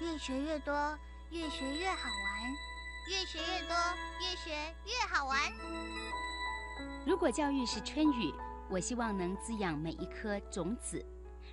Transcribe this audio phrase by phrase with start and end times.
[0.00, 0.96] 越学越多，
[1.30, 2.54] 越学越好玩，
[3.10, 3.74] 越学越多，
[4.20, 5.40] 越学越好玩。
[7.04, 8.32] 如果教育是春雨，
[8.70, 11.04] 我希望能滋养每一颗种子；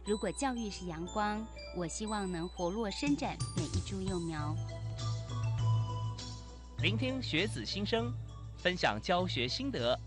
[0.06, 1.44] 如果教育是阳光，
[1.76, 4.56] 我希望能活络伸展每一株幼苗。
[6.84, 8.14] 聆听学子心声，
[8.58, 10.00] 分享教学心得，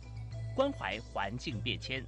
[0.54, 2.06] 关怀环境变迁，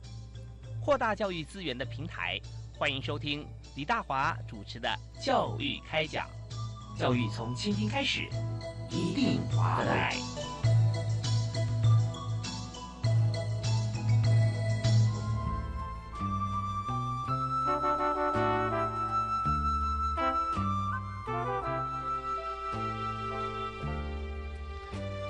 [0.84, 2.40] 扩大教育资源的平台。
[2.80, 4.88] 欢迎收听李大华主持的
[5.22, 6.26] 《教育开讲》，
[6.98, 8.22] 教育从倾听开始，
[8.88, 10.16] 一定华得来。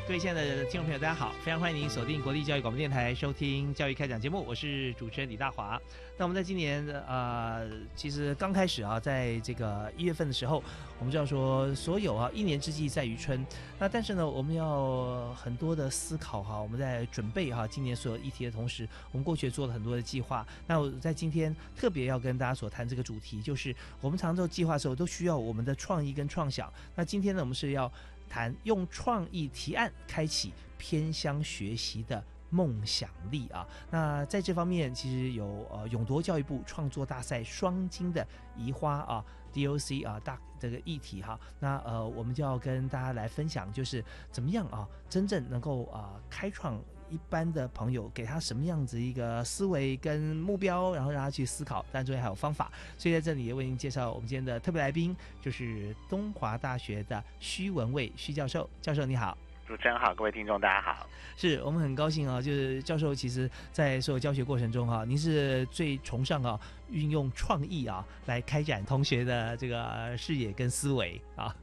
[0.07, 1.33] 各位亲爱的听众朋友，大家好！
[1.42, 5.77] 非常欢迎您锁定国立教育广播电台收听《教育开讲》节目，我是主持人李大华。
[6.16, 10.62] 那我们在今年呃，其实刚开始啊，在这个一月份的时候，
[11.01, 13.45] 我们知道说，所有啊一年之计在于春。
[13.80, 20.46] 那但是呢，我们要很多的思考哈，我们在准备哈今年所有议题的同时，我们过去也做了很多的计划。
[20.68, 26.73] 那我在今天特别要跟大家所谈这个主题，就是我们常做计划的时候，都需要我们的创意跟创想。
[26.95, 27.90] 那今天呢，我们是要。
[28.31, 33.67] 谈用创意提案开启偏乡学习的梦想力啊！
[33.91, 41.39] 那在这方面，其实有呃勇夺教育部创作大赛双金的移花啊 DOC 啊大这个议题哈。
[41.59, 46.81] 那呃，我们就要跟大家来分享，就是怎么样啊，真正能够啊开创。
[47.11, 52.71] 一般的朋友给他什么样子一个思维跟目标，然后让他去思考，但中间还有方法。
[52.97, 58.69] 所以在这里也为您介绍我们今天的特别来宾，就是东华大学的徐文蔚徐教授。
[58.80, 59.37] 教授你好，
[59.67, 61.07] 主持人好，各位听众大家好。
[61.37, 71.55] 是我们很高兴啊，就是教授其实在所有教学过程中哈，您是最崇尚啊运用创意啊来开展同学的这个视野跟思维啊。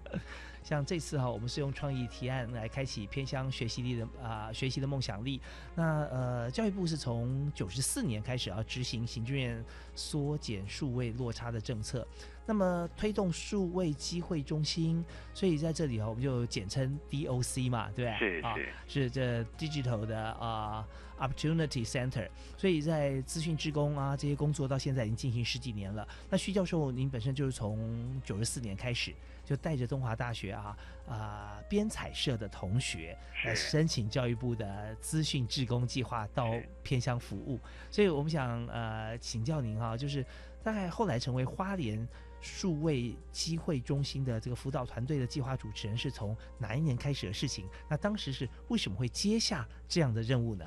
[0.67, 5.39] 像这次哈，我们是用创意提案来开启偏乡学习力的啊学习的梦想力。
[5.73, 9.63] 那呃，教育部是从九十四年开始啊执行行政院
[9.95, 12.05] 缩减数位落差的政策。
[12.45, 15.01] 那么推动数位机会中心，
[15.33, 18.19] 所以在这里哈，我们就简称 DOC 嘛，对不对？
[18.19, 20.85] 是是是这 Digital 的啊
[21.17, 22.27] Opportunity Center。
[22.57, 26.05] 所以在资讯职工啊这些工作到现在已经进行十几年了。
[26.29, 29.13] 那徐教授，您本身就是从九十四年开始
[29.47, 30.77] 就带着中华大学啊
[31.07, 36.53] 啊编采社的同学来申请教育部的资讯志工计划到
[36.83, 37.57] 偏乡服务。
[37.89, 40.23] 所以我们想呃请教您哈，就是
[40.61, 42.05] 大概后来成为花莲。
[42.39, 47.67] 数位机会中心的这个辅导团队的计划主持人是从哪一年开始的事情？
[47.89, 50.63] 那当时是为什么会接下这样的任务呢？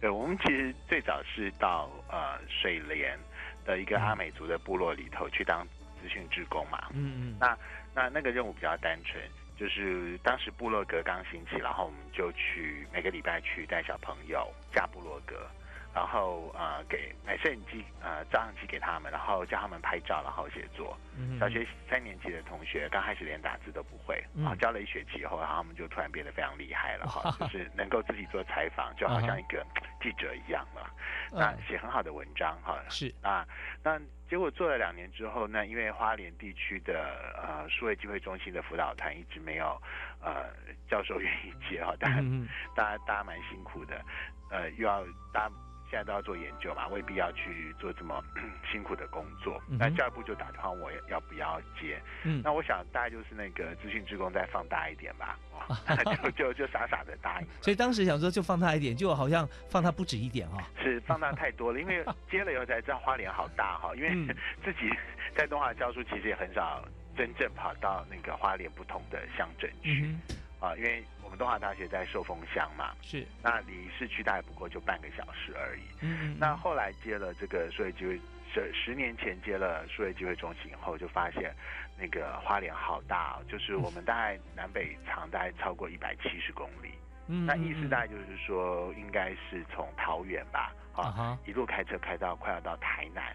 [0.00, 3.16] 对，我们其实最早是到呃水莲
[3.64, 5.64] 的一个阿美族的部落里头去当
[6.02, 6.88] 资讯职工嘛。
[6.90, 7.36] 嗯嗯。
[7.38, 7.56] 那
[7.94, 9.22] 那那个任务比较单纯，
[9.56, 15.46] 就是当时部落格刚兴起，然后我们就去每个礼拜去带小朋友加部落格。
[15.94, 20.96] 然后呃，给买摄影机呃照相机给他们，然后教他们拍照，然后写作。
[21.38, 29.62] 小学三年级的同学刚开始连打字都不会，啊，教了一学期以后，然后他们就突然变得非常厉害了哈， 就是能够自己做采访，就好像一个
[30.00, 30.88] 记者一样了。
[31.32, 33.14] 那写很好的文章哈，是。
[33.22, 33.46] 啊，
[33.82, 33.98] 那
[34.28, 39.80] 结果做了两年之后，呢因为花莲地区的呃数位机会中心的辅导团一直没有
[40.20, 40.46] 呃
[40.88, 44.04] 教授愿意接哈，当然大家大家蛮辛苦的，
[44.50, 45.54] 呃，又要大家。
[45.92, 48.24] 现在都要做研究嘛，未必要去做这么
[48.72, 49.60] 辛苦的工作。
[49.68, 52.00] 那教育部就打电话问我要不要接。
[52.24, 55.38] 嗯，那我想大概就是那个资讯职工再放大一点吧，
[56.24, 57.46] 就就就傻傻的答应。
[57.60, 60.66] 所以当时想说就放大一点，就好像放大不止一点哈。
[60.82, 63.94] 是放大太多了，因为接了以后才知道花莲好大哈。
[63.94, 64.90] 因为 自己
[65.36, 66.82] 在东华教书，其实也很少
[67.14, 70.14] 真正跑到那个花莲不同的乡镇去。
[70.58, 75.82] 啊，因为我们东华大学在寿丰乡嘛，是，那离市区大概不过就半个小时而已。
[76.02, 78.20] 嗯，那后来接了这个数位机会，
[78.52, 81.54] 十十年前接了数位机会中心以后，就发现
[81.98, 86.92] 那个花莲好大，哦就是我们大概南北长大概超过一百七十公里。
[87.28, 93.34] 嗯，那意思大概就是说，应该是从桃园吧，啊，一路开车开到快要到台南。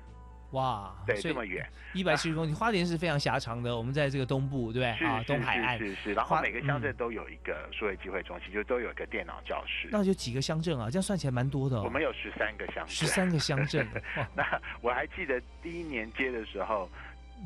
[0.51, 3.75] 哇，对，这么远，一百七十公里，花莲是非常狭长的。
[3.75, 5.07] 我们在这个东部，对不对？
[5.07, 6.13] 啊，东海岸是是。
[6.13, 9.89] 然后每个乡镇都有一个数位机会中心，就都有一个电脑教室。
[9.91, 11.83] 那就几个乡镇啊，这样算起来蛮多的。
[11.83, 13.85] 我们有十三个乡镇，十三个乡镇。
[14.33, 14.43] 那
[14.81, 16.89] 我还记得第一年接的时候，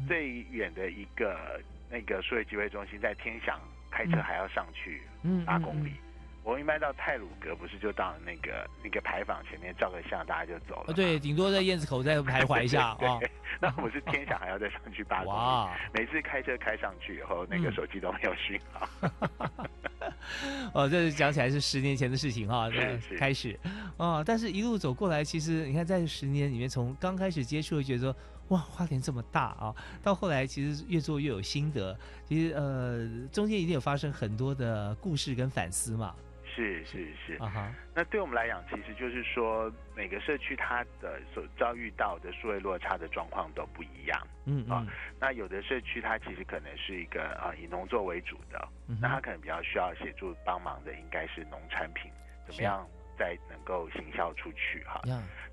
[0.07, 1.59] 最远的一个
[1.89, 3.59] 那个数位机会中心在天祥，
[3.89, 5.01] 开车还要上去
[5.43, 5.93] 八公里。
[6.43, 10.93] 我一般到泰鲁阁，不是就到那个那个牌坊前面照个相，大家就走了。
[10.93, 13.19] 对，顶多在燕子口再徘徊一下 啊。
[13.59, 18.89] 那我是天想还要再上去八公里，每次开车开上去以后，那个手机都没有信号。
[20.73, 22.67] 哦，这是讲起来是十年前的事情哈，
[23.19, 23.57] 开始
[23.97, 28.15] 哦，但是一路走过来，其实你看在十年里面，从刚开始接触就觉得说，
[28.51, 36.15] 哇，花莲这么大啊，到后来其实越做越有心得，其实呃中间一定有发生很多的故事跟反思嘛。
[36.53, 37.39] 是是是，
[37.95, 44.27] 那对我们来讲，其实就是说，每个社区它的所遭遇到的数位落差的状况都不一样。
[44.43, 44.85] 嗯啊，
[45.17, 48.67] 那有的社区它其实可能是一个啊以农作为主的，
[48.99, 52.11] 那它可能比较需要协助帮忙的，应该是农产品
[52.45, 52.85] 怎么样
[53.21, 54.99] 再能够行销出去哈。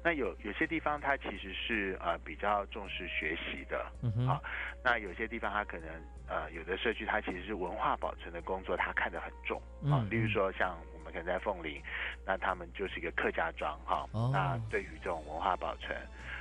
[0.02, 3.84] 那有有些地方它其实是呃比较重视学习的，
[4.26, 4.40] 啊，
[4.82, 5.88] 那有些地方它可能。
[6.30, 9.58] 呃，有的社区它其实是文化保存的工作，它看得很重
[9.90, 10.04] 啊。
[10.10, 11.80] 例如说，像我们可能在凤林，
[12.26, 14.06] 那他们就是一个客家庄哈。
[14.30, 15.96] 那对于这种文化保存，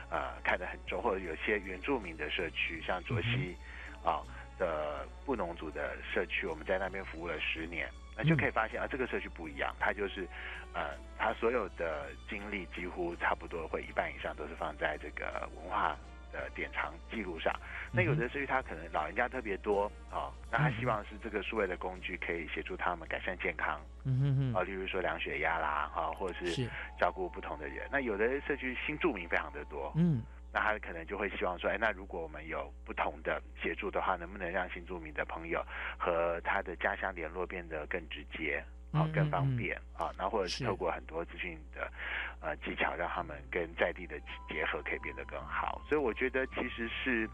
[0.09, 1.01] 呃，看得很重。
[1.01, 3.55] 或者有些原住民的社区，像卓溪
[4.03, 4.19] 啊
[4.59, 10.27] 的布农族的社区，我们在那边服务了十年，那就可以发现啊，这个社区不一样，它就是
[10.73, 15.95] 呃，它所有的精力几乎差不多会一半以上都是放在这个文化。
[16.29, 17.53] 的典藏记录上，
[17.89, 27.87] 那有的社区他可能老人家特别多啊，那他希望是这个数位的工具可以协助他们改善健康，嗯哼哼，啊，例如说量血压啦，哈，或者是照顾不同的人。
[27.89, 30.21] 那有的社区新住民非常的多，嗯，
[30.53, 35.63] 那他可能就会希望说，哎，那如果我们有不同的协助的话，能不能让新住民的朋友
[35.97, 38.63] 和他的家乡联络变得更直接？
[38.93, 41.91] 好，更方便啊，那或者是透过很多资讯的
[42.39, 44.17] 呃技巧，让他们跟在地的
[44.47, 45.81] 结合可以变得更好。
[45.89, 47.29] 所以我觉得其实是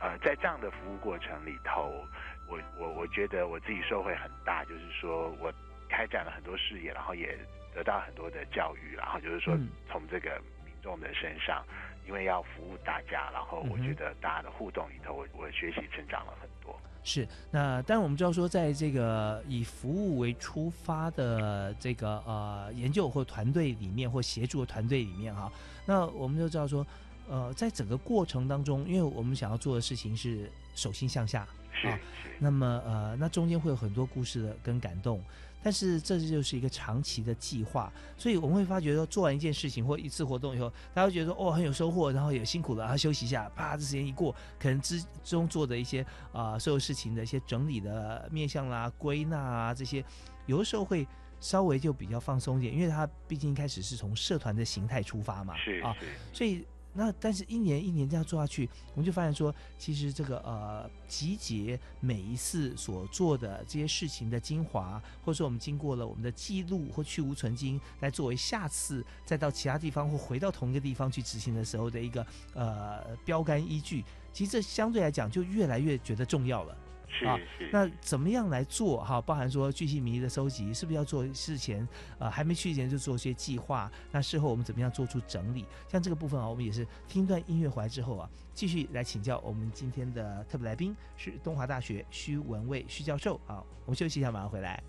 [0.00, 1.90] 呃在这样的服务过程里头，
[2.48, 5.52] 我我我觉得我自己收获很大，就是说我
[5.88, 7.36] 开展了很多视野，然后也
[7.74, 9.58] 得到很多的教育，然后就是说
[9.90, 11.66] 从这个民众的身上，
[12.06, 16.74] 因为要服务大家，然后我觉得大家的互动里头，我我学习成长了很多。
[17.02, 25.52] 是，那当然我们知道说，在这个以服务为出发的这个呃研究或团队里面，或协助的团队里面哈，
[25.84, 26.86] 那我们就知道说，
[27.28, 31.42] 呃，在整个过程当中，因为我们想要做的事情是手心向下
[31.84, 31.98] 啊，
[32.38, 35.22] 那么呃，那中间会有很多故事的跟感动。
[35.64, 50.04] 但是这就是一个长期的计划，所以我们会发觉说，做完一件事情或一次活动以后，大家会觉得哦很有收获，然后也辛苦了，然后休息一下，啪，这时间一过，可能之中做的一些啊所有事情的一些整理的面向啦、归纳啊这些，
[50.44, 51.08] 有的时候会
[51.40, 55.96] 稍微就比较放松一点，因为它毕竟一开始是从社团的形态出发嘛，是啊，
[56.30, 56.66] 所以。
[56.96, 72.24] 那但是，一年一年这样做下去，我们就发现说，其实这个呃，集结每一次所做的这些事情的精华，或者说我们经过了我们的记录或去无存经，来作为下次再到其他地方或回到同一个地方去执行的时候的一个
[72.54, 76.76] 呃标杆依据，其实这相对来讲就越来越觉得重要了。
[77.26, 77.38] 啊，
[77.70, 79.20] 那怎么样来做哈？
[79.20, 81.86] 包含说巨细迷的收集，是不是要做事前
[82.18, 83.90] 呃还没去前就做些计划？
[84.10, 85.64] 那事后我们怎么样做出整理？
[85.88, 93.62] 像这个部分啊，我们也是听段音乐回来之后啊，继续来请教我们今天的特别来宾是东华大学徐文蔚徐教授啊。
[93.84, 94.82] 我们休息一下，马上回来。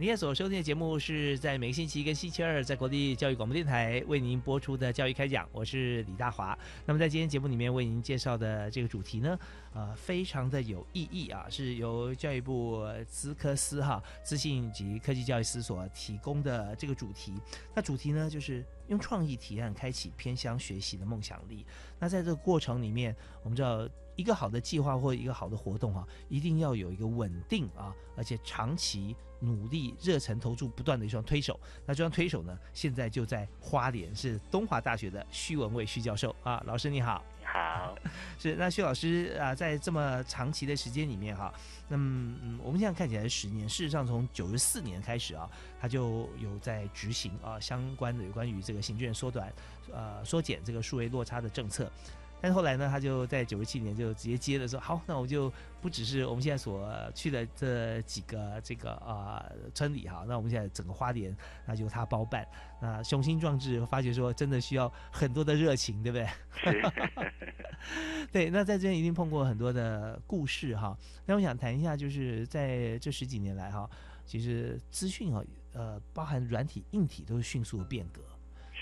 [0.00, 6.58] 您所收听的节目是在每个星期一跟星期二在国立教育广播电台为您播出的教育开讲，我是李大华。
[6.86, 9.38] 那么在今天节目里面为您介绍的这个主题呢，
[9.74, 17.34] 呃，非常的有意义啊，是由教育部资科司哈资讯及科技教育司所提供的这个主题。
[17.76, 21.66] 那主题呢，就是用创意提案开启偏乡学习的梦想力。
[21.98, 23.86] 那在这个过程里面，我们知道。
[24.16, 31.58] 一个好的计划或一个好的活动啊，一定要有一个稳定啊，而且长期努力、热忱投注不断的一双推手。
[31.84, 37.24] 那这双推手呢，现在就在花莲，是东华大学的徐文蔚徐教授啊，老师你好。
[37.44, 37.96] 好。
[38.38, 41.52] 是那薛老师啊，在这么长期的时间里面哈，
[41.88, 49.52] 那么嗯，我们现在看起来是十年，事实上从九十四年开始啊，他就有在执行啊相关的有关于这个行政缩短
[49.92, 51.90] 呃缩减这个数位落差的政策。
[52.42, 59.44] 但是后来呢，他就在九十七年就直接接了说，好，那我就不只是我们现在所去的这几个这个啊
[59.74, 62.46] 村里哈，那我们现在整个花莲那就他包办，
[62.80, 66.28] 那雄心壮志，发觉说真的需要很多的热情，对不对？
[68.32, 70.96] 对，那在这边一定碰过很多的故事哈。
[71.26, 73.88] 那我想谈一下，就是在这十几年来哈，
[74.24, 75.42] 其实资讯啊，
[75.74, 78.22] 呃，包含软体、硬体都是迅速的变革，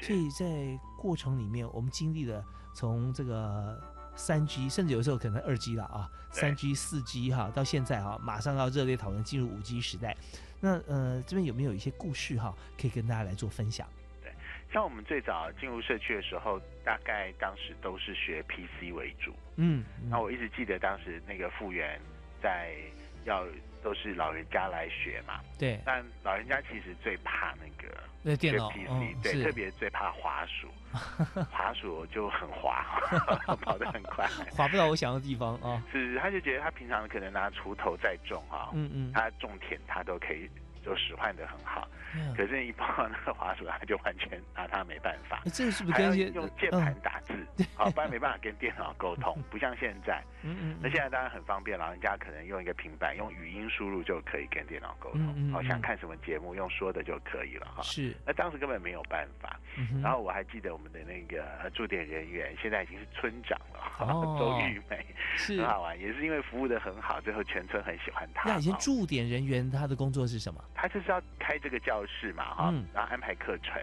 [0.00, 2.44] 所以在过程里面我们经历了。
[2.78, 3.76] 从这个
[4.14, 10.16] 三 G，甚至有时候可能二 G 了啊，三 G、四 G 哈，到现在哈，马上要热烈讨论进入五 G 时代。
[10.60, 13.84] 那呃，这边有没有一些故事哈，可以跟大家来做分享？
[14.22, 14.32] 对，
[14.72, 19.34] 像我们最早进入社区的时候，大概当时都是学 PC 为主。
[19.56, 22.00] 嗯，那我一直记得当时那个复原
[22.40, 22.76] 在
[23.24, 23.44] 要。
[23.88, 25.80] 都是老人家来学嘛，对。
[25.82, 30.68] 但老人家其实最怕那个那电脑，PC，对，特别最怕滑鼠，
[31.50, 32.84] 滑鼠就很滑，
[33.62, 35.82] 跑得很快， 滑不到我想要的地方啊。
[35.90, 40.50] 是，他就觉得他平常可能拿锄头在种啊，嗯嗯，他种田他都可以。
[40.84, 41.88] 就使唤的很好，
[42.36, 45.42] 可是，一碰到那个滑鼠，他就完全拿他没办法。
[45.52, 47.34] 这个是不是跟用键盘打字？
[47.74, 49.36] 好，不然没办法跟电脑沟通。
[49.50, 55.52] 不像现在，嗯嗯，那现在当然很方便，老人家可能用一个平板，用语音输入就可以跟电脑沟通。
[55.52, 57.82] 好，想看什么节目，用说的就可以了哈。
[57.82, 59.58] 是，那当时根本没有办法。
[60.02, 65.06] 然后我还记得我们的那个驻点人员，现在已经是村长了，周玉梅，
[65.36, 68.48] 是很好玩，也是因为服务的很好，最后全村很喜欢他。
[68.48, 70.64] 那以前驻点人员他的工作是什么？
[70.80, 73.82] 他就是要开这个教室嘛，哈，然后安排课程，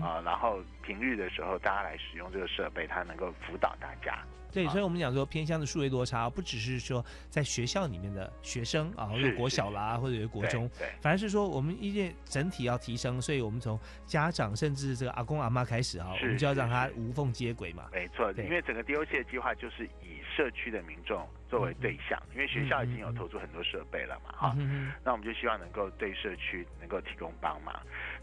[0.00, 4.24] 啊，然后平日的时候大家来使用这个设备，它能够辅导大家。
[4.50, 17.90] 对，所以我们讲说偏向的数位落差，不只是说在学校里面的学生啊，有国小啦，或者有国中，对，反而是说我们一件整体要提升，所以我们从家长甚至这个阿公阿妈开始啊，我们就要让他无缝接轨嘛。
[17.92, 24.90] 没错，因为整个 DOC 的计划就是以社区的民众作为对象，因为学校已经有投出很多设备了嘛，哈，嗯。
[25.04, 27.78] 那我们就希望能够对社区能够提供帮忙。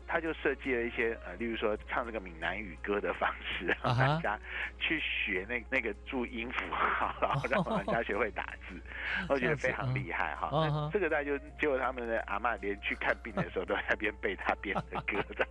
[0.08, 4.40] 他就设计了一些呃，例如说唱这个闽南语歌的方式，让大家
[4.80, 8.80] 去学那那个注音符号，然后让老人家学会打字，
[9.30, 10.50] 我觉得非常厉害哈。
[10.52, 15.46] 那这个大家就结果他们的阿妈连去看病的时候都在边背他编的歌的。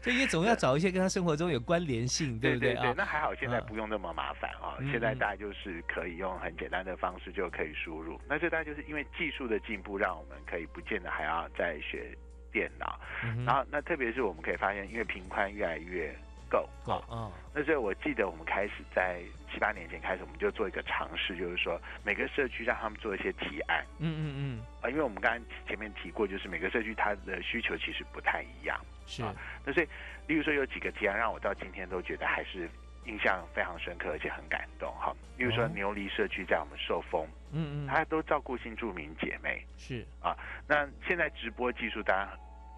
[0.00, 4.76] 所以 总要找一些跟他生活中有关联性，对不对对，那还好，现在不用那么麻烦啊。
[4.90, 8.18] 现在大家就是可以用很简单的方式就可以输入。
[8.26, 12.16] 那这大家就是因为技术的进步，让我们可以不见得还要再学。
[12.52, 12.98] 电脑，
[13.44, 16.14] 然后那特别是我们可以发现，因为频宽越来越
[16.48, 19.20] 够，够，嗯，那所以我记得我们开始在
[19.52, 29.22] 七八年前开始，我们就做一个尝试，就是说每个社区让他们做一些提案，嗯嗯嗯，啊，因为我们刚刚前面提过，就是每个社区它的需求其实不太一样，是，
[29.64, 29.88] 那所以，
[30.26, 32.68] 例如说有几个提案，让我到今天都觉得还是。
[33.04, 35.16] 印象非常深刻，而且很感动哈。
[35.38, 40.36] 例如说牛犁社区在我们受封，嗯嗯，他都照顾新住民姐妹，是啊。
[40.66, 42.28] 那现在直播技术，当然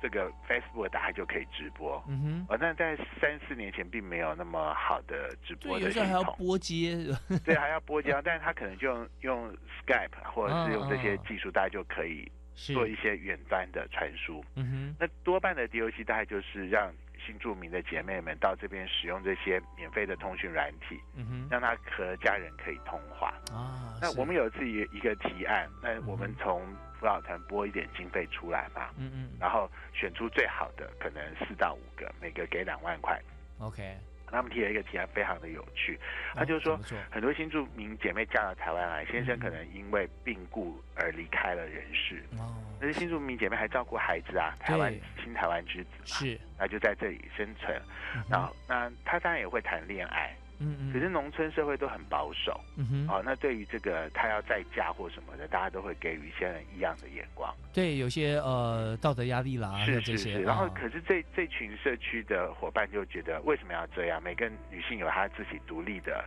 [0.02, 2.54] 这个 Facebook 大家就可以直播，嗯哼。
[2.54, 6.96] 啊，那在三四年前并没有那么好的直播的系统，还要拨接，
[7.44, 14.96] 对，还要播接， 但是他可能就用用 Skype 或者是用这些技术，大家就可以做一些远端的传输，嗯哼。
[14.98, 16.92] 那多半的 DOC 大概就是让。
[17.26, 23.34] 新住民的姐妹们到这边使用这些免费的通讯软体，嗯哼，让他和家人可以通话。
[23.52, 23.98] 啊。
[24.00, 26.62] 那我们有自己一个提案，那我们从
[26.98, 33.20] 辅导团拨一点经费出来嘛，嗯嗯，然后选出最好的，可能四到五个，每个给两万块
[33.58, 33.96] ，OK。
[34.30, 35.98] 他们提了一个提案，非常的有趣。
[36.34, 36.78] 他就是说，
[37.10, 42.22] 很多新住民姐妹嫁到台湾来，先生可能因为病故而离开了人世。
[42.38, 47.80] 哦，那些新住民姐妹还照顾孩子啊，台湾新台湾之子是，那就在这里生存。
[48.28, 50.34] 然后，那他当然也会谈恋爱。
[50.60, 64.22] 嗯嗯，可是农村社会都很保守，嗯哼，哦，那对于这个他要再嫁或什么的，大家都会给予一些人异样的眼光，对，有些呃道德压力啦，是是是，然后可是这这群社区的伙伴就觉得为什么要这样？
[64.22, 66.24] 每个女性有她自己独立的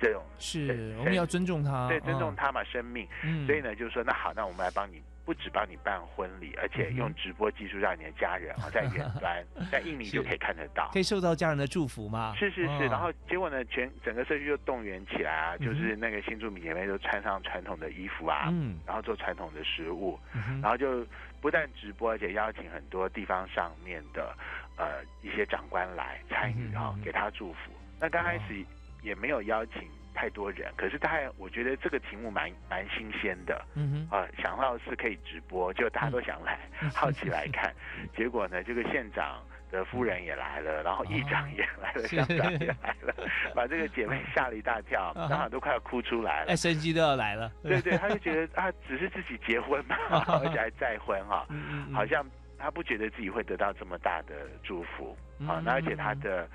[0.00, 3.06] 这种，是我们要尊重她，对，尊重她嘛，生命，
[3.46, 5.00] 所以呢，就是说那好，那我们来帮你。
[5.26, 12.32] 不止帮你办婚礼，而且用直播技术让你的家人啊 在远端， 在印尼就可以看得到，可以受到家人的祝福吗？
[12.38, 20.16] 是是是，然后结果呢，全整个社区就动员起来啊，就是那个新住民姐妹就穿上传统的衣服啊，嗯，然后做传统的食物，
[20.62, 21.04] 然后就
[21.40, 24.32] 不但直播，而且邀请很多地方上面的
[24.76, 27.72] 呃一些长官来参与啊，给他祝福。
[27.98, 28.64] 那刚开始
[29.02, 29.82] 也没有邀请。
[30.16, 36.58] 太多人，可是他我觉得这个题目蛮蛮新鲜的，嗯哼，啊，想到是可以直播，就大家都想来，
[36.94, 37.70] 好奇来看，
[38.16, 43.14] 结果呢，这个县长的夫人也来了，然后议长也来了，乡长也来了，
[43.54, 49.96] 把这个姐妹吓了一大跳，当场都快要哭出来了，哎，生机都要来了，对对，他就觉得啊，只是自己结婚嘛，
[50.42, 51.46] 而且还再婚哈，
[51.92, 52.24] 好像
[52.58, 56.48] 他不觉得自己会得到这么大的祝福啊，那而且他的。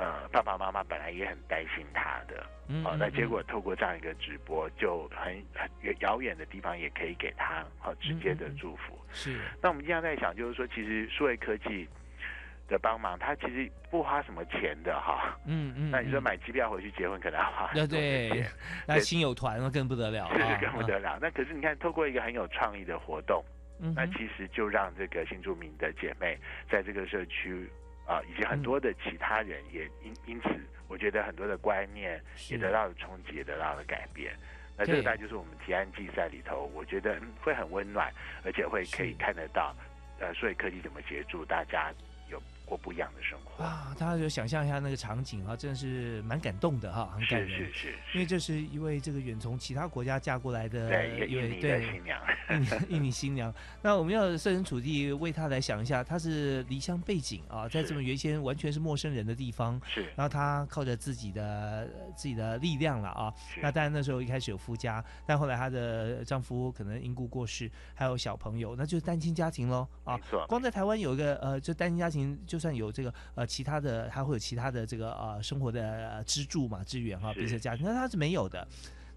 [0.00, 2.40] 呃，爸爸妈妈本来也很担心他的，
[2.88, 8.96] 啊，那结果透过这样一个直播，就很很遥远的地方也可以给他好直接的祝福。
[9.10, 9.40] 是。
[9.60, 11.88] 那我们经常在想，就是说，其实数位科技
[12.68, 15.36] 的帮忙，他其实不花什么钱的哈。
[15.46, 15.90] 嗯嗯。
[15.90, 18.46] 那你说买机票回去结婚，可能要花很多钱。
[18.86, 20.30] 那亲友团那更不得了。
[20.32, 21.18] 是更不得了。
[21.20, 23.44] 那可是你看，透过一个很有创意的活动，
[23.94, 26.36] 那其实就让这个新住民的姐妹
[26.70, 27.68] 在这个社区。
[28.08, 30.48] 啊，以及很多的其他人也因因此，
[30.88, 32.18] 我觉得很多的观念
[32.48, 34.34] 也得到了冲击，也得到了改变。
[34.78, 38.10] 那这个大概就是我们提案竞赛里头，我觉得会很温暖，
[38.46, 39.76] 而且会可以看得到，
[40.20, 41.92] 呃，所以科技怎么协助大家。
[42.68, 43.94] 过不一样的生活啊！
[43.98, 47.48] 大家就想象一下那个场景啊，真的是蛮感动的哈，很感人。
[47.48, 50.86] 是是是，因为这是一位这个远从其他国家嫁过来的
[51.26, 52.20] 一位对新娘，
[52.90, 53.52] 印尼新娘。
[53.80, 60.02] 那我们要设身处地为她来想一下，她是离乡背景啊，在这么原先完全是陌生人的地方，是。
[60.14, 63.32] 然后她靠着自己的自己的力量了啊。
[63.62, 70.18] 那当然那时候一开始有夫家，但后来她的丈夫可能因故过世，还有小朋友，那就是单亲家庭喽啊。
[70.46, 72.57] 光在台湾有一个呃，就单亲家庭就。
[72.58, 78.66] 就算有这个呃其他的，他会有其他的这个呃生活的支柱嘛支援哈，比如说家庭，那他是没有的。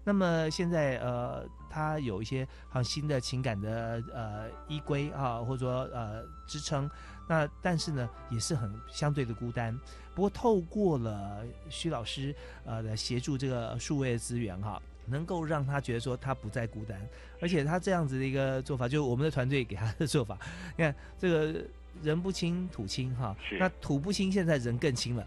[0.04, 6.88] 那么现在呃，他有一些好像新的情感的呃依归啊，或者说呃支撑。
[7.28, 9.76] 那但是呢，也是很相对的孤单。
[10.14, 12.32] 不过透过了徐老师
[12.64, 17.00] 呃的协助，这个数位的资源哈，能够让他觉得说他不再孤单，
[17.40, 20.38] 而且他这样子的一个做法，就我们的团队给他的做法，
[20.76, 21.64] 你看这个。
[22.02, 25.26] 人不清土清哈，那土不清，现在人更清了，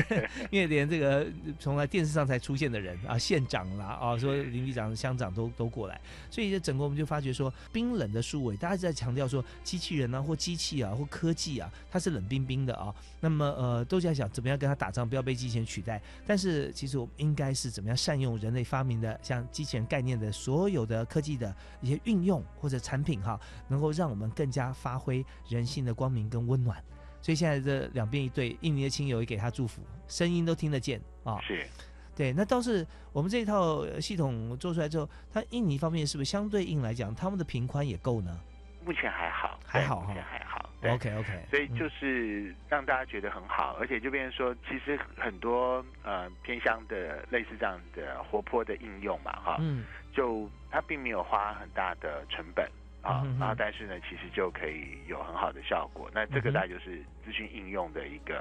[0.50, 1.26] 因为连这个
[1.60, 6.00] 从来电视上才出现的人啊，县长啦啊，说林局长、乡长都都过来，
[6.30, 16.00] 所以这整个我们就发觉说，冰冷的数位，大家在强调说机器人啊或机器啊或科技啊，它是冷冰冰的啊，那么呃都在想怎么样跟它打仗，不要被机器人取代。
[16.26, 26.13] 但是其实我们应该是怎么样善用人类发明的像机器人概念的所有的科技的一些运用或者产品哈，能够让我们更加发挥人性的光。
[26.14, 26.80] 明跟温暖，
[27.20, 31.40] 所以现在这两边一对，印尼的亲友也给他祝福，声音都听得见啊。
[31.42, 31.66] 是，
[32.14, 38.38] 对，那倒是我们这一套系统做出来之后，它印尼方面是不是相对应来讲，他们的频宽也够呢？
[38.84, 40.70] 目前还好，还好哈，目前还好。
[40.86, 52.70] OK OK，所以就是让大家觉得很好，而且就变成说，其实很多呃偏乡的类似这样的活泼的应用嘛，哈，嗯，就它并没有花很大的成本。
[53.04, 56.10] 啊，然后但是呢，其实就可以有很好的效果。
[56.14, 58.40] 那这个大概就是资讯应用的一个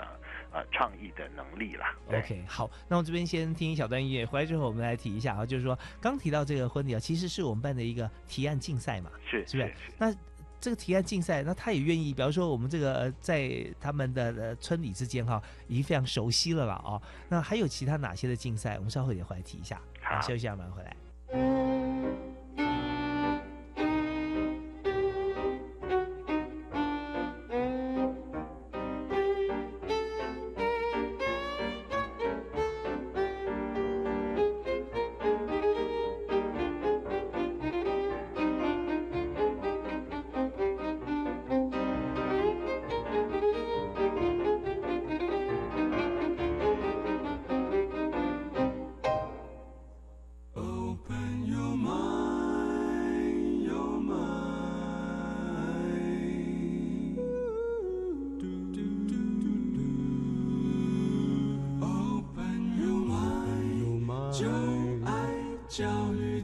[0.53, 1.93] 呃创意的能力啦。
[2.07, 9.73] OK，好，那我这边先听一小段音乐，回来之后我们来提一下啊，就是说刚提到这个婚礼啊，其实是我们办的一个提案竞赛嘛，是是不是？
[9.97, 10.15] 那
[10.61, 17.01] 这个提案竞赛，那他也愿意，比方说我们这个在他们的呃村里之间哈，已经非常熟悉了啦哦。
[17.27, 18.75] 那还有其他哪些的竞赛？
[18.75, 19.81] 我们稍后也回来提一下。
[20.01, 22.32] 好，休息一下，马上回来。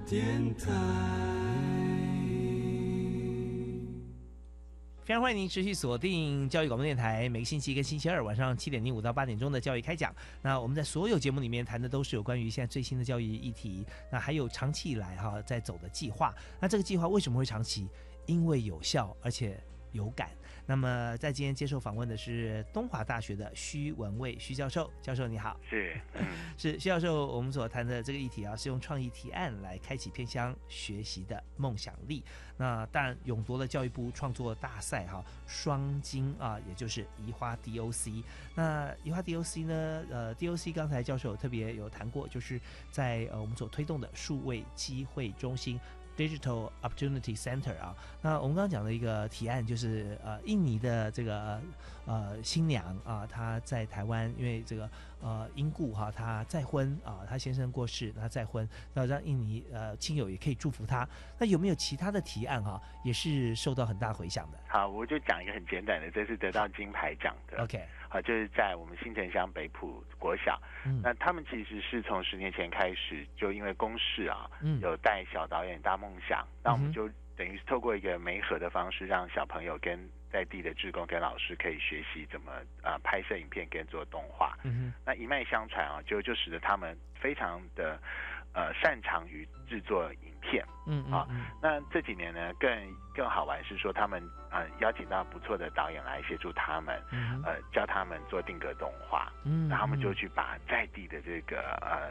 [0.10, 0.26] 电
[0.58, 0.72] 台
[5.04, 10.12] 非常欢迎您持续锁定教育广播电台，每个星期一跟星期二晚上七点零五到八点钟的教育开讲。
[10.41, 16.34] 那我们在所有节目里面谈的都是有关于现在最新的教育议题，那还有长期以来哈在走的计划。
[16.60, 17.88] 那这个计划为什么会长期？
[18.26, 20.32] 因为有效，而且有感。
[20.70, 26.00] 那么在今天接受访问的是东华大学的徐文蔚徐教授，教授你好， 是
[26.60, 32.24] 是徐教授，我们所谈的这个议题啊，是用创意提案来开启偏乡学习的梦想力。
[32.56, 38.24] 那当然勇夺了教育部创作大赛哈双金啊，也就是移花 DOC。
[38.54, 45.80] 那移花 DOC 呢，呃，DOC 刚才教授特别有谈过，就是在呃我们所推动的数位机会中心。
[46.20, 51.62] Digital Opportunity Center 啊，那我们刚刚讲的一个提案就是呃，印尼的这个
[52.06, 54.90] 呃新娘啊，她在台湾，因为这个
[55.22, 61.08] 呃因故哈，她再婚啊，她先生过世，她再婚，那让印尼呃亲友也可以祝福她。
[61.40, 64.58] 那有没有其他的提案哈，也是受到很大回响的？
[64.68, 67.64] 好，我就讲一个很简短的，这是得到金牌奖的。
[67.64, 67.82] OK。
[68.12, 70.60] 好，就是在我们新城乡北埔国小，
[71.04, 74.50] 那他们其实是从十年前开始，就因为公事啊，
[74.82, 77.08] 有带小导演大梦想，那我们就
[77.38, 88.00] 等于是透过一个媒合的方式，让小朋友跟在地的志工跟老师可以学习怎么啊拍摄影片跟做动画，嗯那一脉相传啊，就就使得他们非常的
[88.54, 91.28] 呃擅长于制作影片，嗯啊，
[91.62, 92.70] 那这几年呢更
[93.15, 94.22] 更好玩是说他们。
[94.52, 97.00] 呃，邀请到不错的导演来协助他们，
[97.46, 99.32] 呃，教他们做定格动画，
[99.70, 102.10] 然后他们就去把在地的这个呃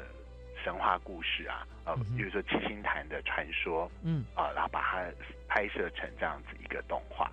[0.62, 5.04] 神话故事啊，呃，比如说七星潭的传说，嗯，啊，然后把它
[5.48, 7.28] 拍摄成这样子一个动画，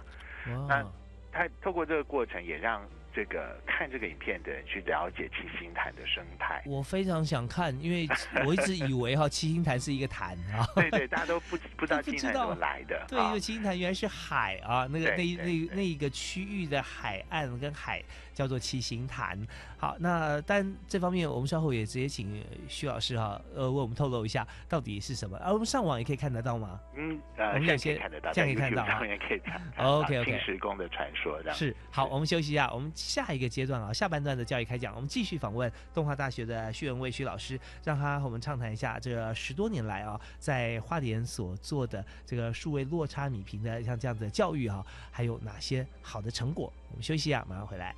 [0.68, 0.86] 那
[1.32, 2.82] 他透过这个过程也让。
[3.16, 8.08] 这个看这个影片的人去了解七星潭的生态，我非常想看，因为
[8.46, 18.04] 我一直以为哈七星潭是一个潭啊，对对，大家都不 不知道七星潭怎么来的，对，因为七星潭原来是海啊，那个那那那一个区域的海岸跟海。
[18.36, 19.40] 叫做七星潭。
[19.78, 25.38] 好，那但这方面我们稍后也直接请徐老师哈，呃，为我们透露一下到底是什么。
[25.38, 26.78] 啊，我们上网也可以看得到吗？
[26.98, 29.00] 嗯，呃，我们两先看得到，这样可以看到啊。
[29.26, 29.62] 可以看。
[29.78, 30.32] OK OK。
[30.32, 31.58] 青石宫的传说这样。
[31.58, 46.74] 是，好，我们休息一下，我们下一个阶段啊，下半段的教育开讲，我们继续访问东华大学的徐文蔚徐老师，让他和我们畅谈一下这十多年来啊，在花莲所做的这个数位落差米平的像这样的教育啊，还有哪些好的成果？
[46.90, 47.96] 我们休息一下，马上回来。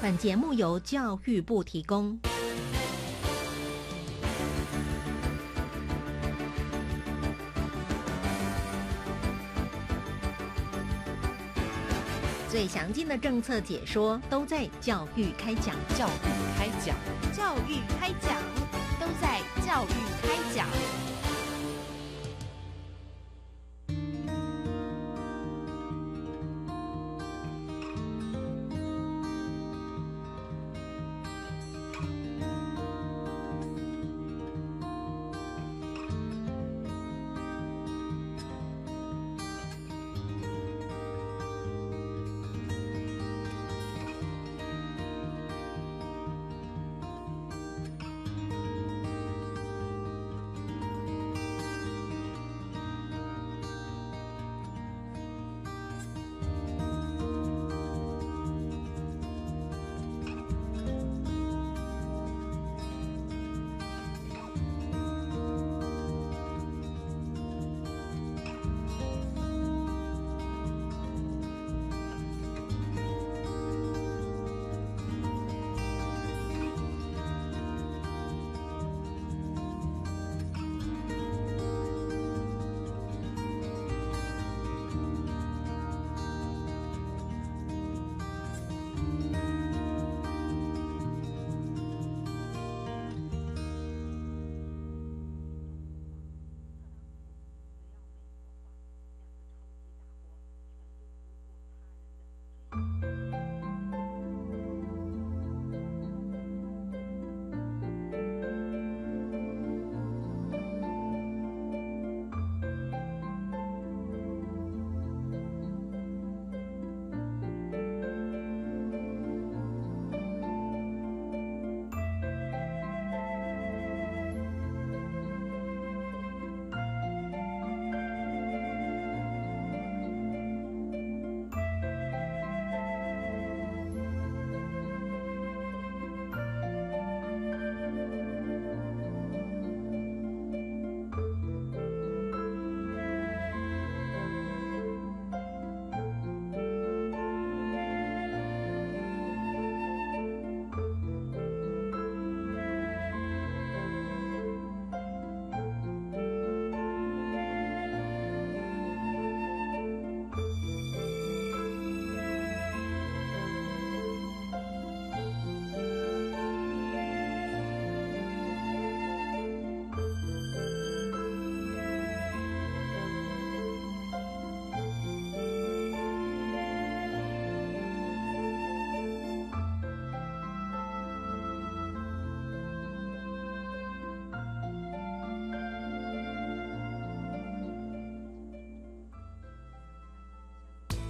[0.00, 2.16] 本节目由教育部提供。
[12.56, 16.96] 最详尽的政策解说都在教育开讲，教育开讲，
[17.36, 18.40] 教育开讲，
[18.98, 19.92] 都在教育
[20.22, 20.85] 开讲。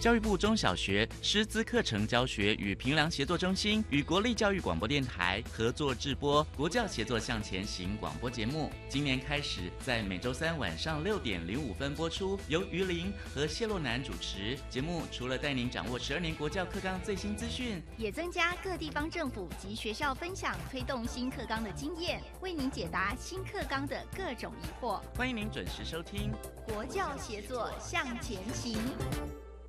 [0.07, 8.71] 教育部中小学师资课程教学与评量协作中心与国立教育广播电台合作制播《国教协作向前行》广播节目。
[8.89, 14.57] 今年开始在每周三晚上六点零五分播出，由于林和谢洛南主持。
[14.71, 25.01] 节目除了带您掌握十二年国教课纲最新资讯，也增加各地方政府及学校分享推动新课纲的经验，为您解答新课纲的各种疑惑。
[25.17, 26.31] 欢迎您准时收听
[26.73, 28.75] 《国教协作向前行》。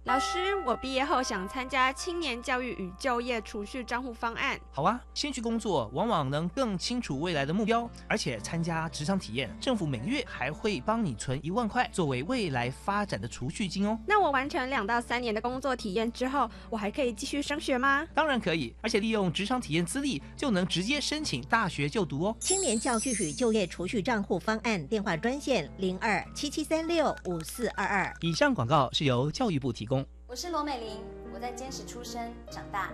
[0.08, 4.58] 老师，我毕业后想参加青年教育与就业储蓄账户方案。
[4.72, 14.00] 好啊，先去工作，往往能更清楚未来的目标，而且参加职场体验，政府每个月还会帮你存一万块，作为未来发展的储蓄金哦。
[14.08, 18.08] 那我完成两到三年的工作体验之后，我还可以继续升学吗？
[18.14, 22.36] 当然可以，而且利用职场体验资历就能直接申请大学就读哦。
[22.40, 28.16] 青年教育与就业储蓄账户方案电话专线零二七七三六五四二二。
[28.22, 29.97] 以上广告是由教育部提供。
[30.30, 31.02] 我是罗美玲，
[31.34, 32.92] 我在坚实出生长大，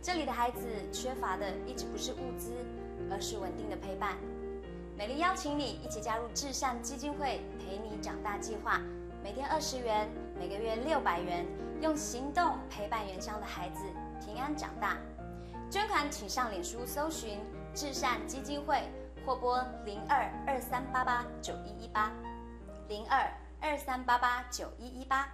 [0.00, 2.54] 这里的孩子缺乏的一直不是物资，
[3.10, 4.16] 而是稳定的陪伴。
[4.96, 8.80] 美玲邀请你一起加入至善基金会陪你长大计划，
[9.22, 11.46] 每天二十元，每个月六百元，
[11.82, 13.84] 用行动陪伴原乡的孩子
[14.24, 14.96] 平安长大。
[15.68, 17.40] 捐款请上脸书搜寻
[17.74, 18.88] 至善基金会，
[19.26, 22.10] 或拨零二二三八八九一一八，
[22.88, 25.28] 零二二三八八九一一八。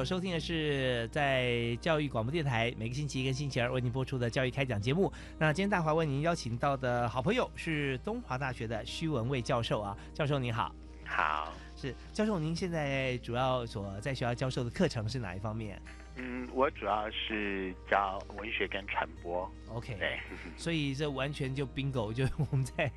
[0.00, 5.12] 所收听的是在教育广播电台每个星期一跟星期二为您播出的教育开讲节目。
[5.38, 10.74] 那今天大华为您邀请到的好朋友是东华大学的徐文蔚教授啊，教授您好。
[11.04, 15.78] 好，是教授，您现在主要所在学校教授的课程是哪一方面？
[16.22, 19.50] 嗯，我主要是教文学跟传播。
[19.70, 20.18] OK，对，
[20.54, 22.92] 所以这完全就 bingo，就我们在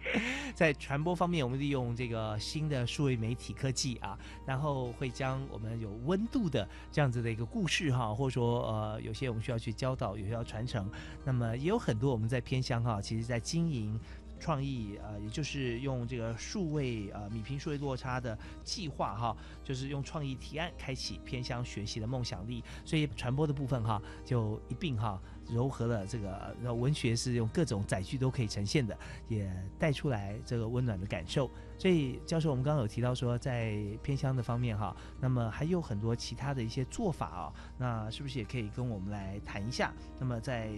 [0.53, 10.89] 在传播方面，我们利用这个新的数位媒体科技啊，然后会将我们有温度的这样子的一个故事哈，或者说呃，有些我们需要去教导，有些要传承，
[11.23, 13.97] 那么也有很多我们在偏乡哈，其实在经营。
[14.43, 28.97] 创意呃，也就是用这个数位呃米平数位落差的计划哈，就是用创意提案开启偏乡学习的梦想力，所以传播的部分哈就一并哈糅合了这个文学是用各种载具都可以呈现的，
[29.29, 31.49] 也带出来这个温暖的感受。
[31.77, 39.93] 所以教授，我们刚刚有提到说在偏乡的方面哈，那么还有很多其他的一些做法啊，那是不是也可以跟我们来谈一下？
[40.19, 40.69] 那么在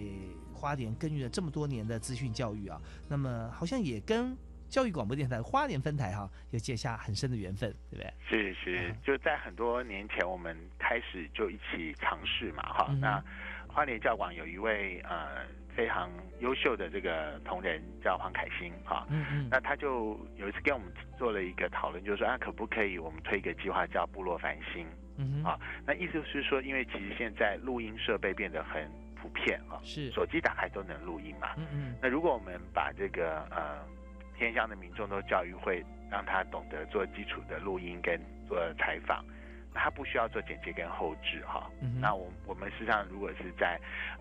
[0.56, 4.34] 花莲耕耘了这么多年的资讯教育啊，那么好像也跟
[4.68, 8.12] 教育广播电台花莲分台哈，有结下很深的缘分，对不对？
[8.28, 12.92] 是是，就在很多年前，我们开始就一起尝试嘛，哈。
[13.00, 13.22] 那
[13.68, 24.84] 花莲教广有一位呃非常优秀的这个同仁叫黄凯欣，哈，嗯嗯，那他就有一次跟我们做了一个讨论，就是说啊，可不可以我们推一个计划叫部落繁星，
[25.16, 28.90] 嗯啊，那意思是说，因为其实现在录音设备变得很。
[29.26, 31.54] 图片啊，是手机打开都能录音嘛？
[31.56, 31.96] 嗯嗯。
[32.00, 33.84] 那如果我们把这个呃
[34.36, 39.24] 偏乡的民众都教育会，让他懂得做基础的录音跟做采访。
[39.76, 43.78] 他不需要做剪接跟后置哈，那我我们实际上如果是在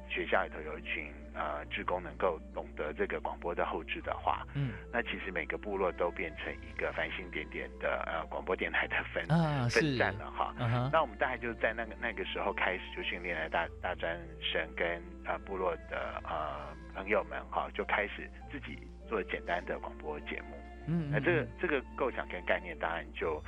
[0.10, 9.26] 学校里头有一群呃职工能够懂得这个广播的后置的话，嗯，那其实每个部落都变成一个繁星点点的呃广播电台的分
[9.70, 10.54] 分站了哈。
[10.92, 20.56] 那我们大概就是在那个那个时候开始就训练了大大专生跟呃部落的呃朋友们哈，就开始自己做简单的广播节目。
[20.88, 23.42] 嗯，那这个这个构想跟概念当然就。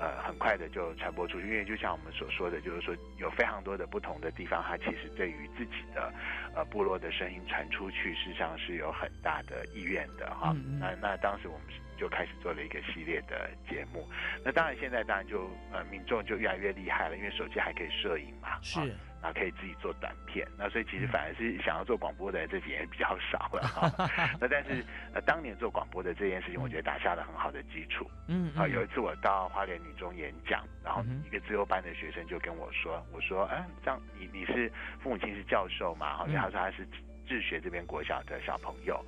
[0.00, 6.12] 呃，很快的就传播出去，因为就像我们所说的，就是说有非常多的不同的地方，它其实对于自己的
[6.56, 10.56] 呃部落的声音传出去，事实际上是有很大的意愿的哈。
[10.80, 14.08] 那那当时我们就开始做了一个系列的节目。
[14.44, 18.58] 那当然现在当然就呃民众就越来越厉害了，因为手机还可以摄影嘛。
[18.62, 18.80] 是。
[18.80, 18.88] 然
[19.30, 20.46] 后可以自己做短片。
[20.56, 23.90] 那所以其实反而是想要做广播的这几年比较少了哈。
[24.40, 28.10] 那但是呃，当年做广播的这件事情，我觉得打下了很好的基础。
[28.28, 28.52] 嗯。
[28.56, 34.70] 啊，有一次我到花莲女中演讲，然后一个自由班的学生就跟我说：“我说，嗯，这样你你是
[35.02, 36.16] 父母亲是教授嘛？
[36.16, 36.86] 好，他说他是。”
[37.28, 39.02] 自学这边国小的小朋友，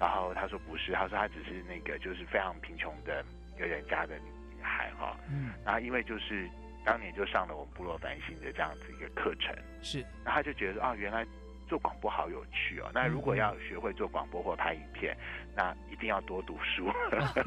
[0.00, 3.22] 然后他说不是，他说他只是那个就是非常贫穷的
[3.54, 6.48] 一个人家的女孩哈，嗯，然后因为就是
[6.86, 11.26] 当年就上了我们部落繁星的这样子一个课程，是，然后他就觉得啊，原来。
[11.68, 12.88] 做广播好有趣哦！
[12.94, 15.16] 那如果要学会做广播或拍影片，
[15.52, 16.88] 那一定要多读书。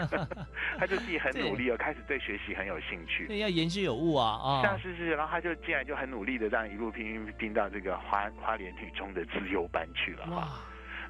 [0.77, 3.27] 他就自己很努力哦，开始对学习很有兴趣。
[3.27, 4.27] 对，要言之有物啊！
[4.43, 10.49] 啊，像是是，然后他就竟然就很努力的这样一路拼拼拼到这个花花莲女中的自由班去了哇！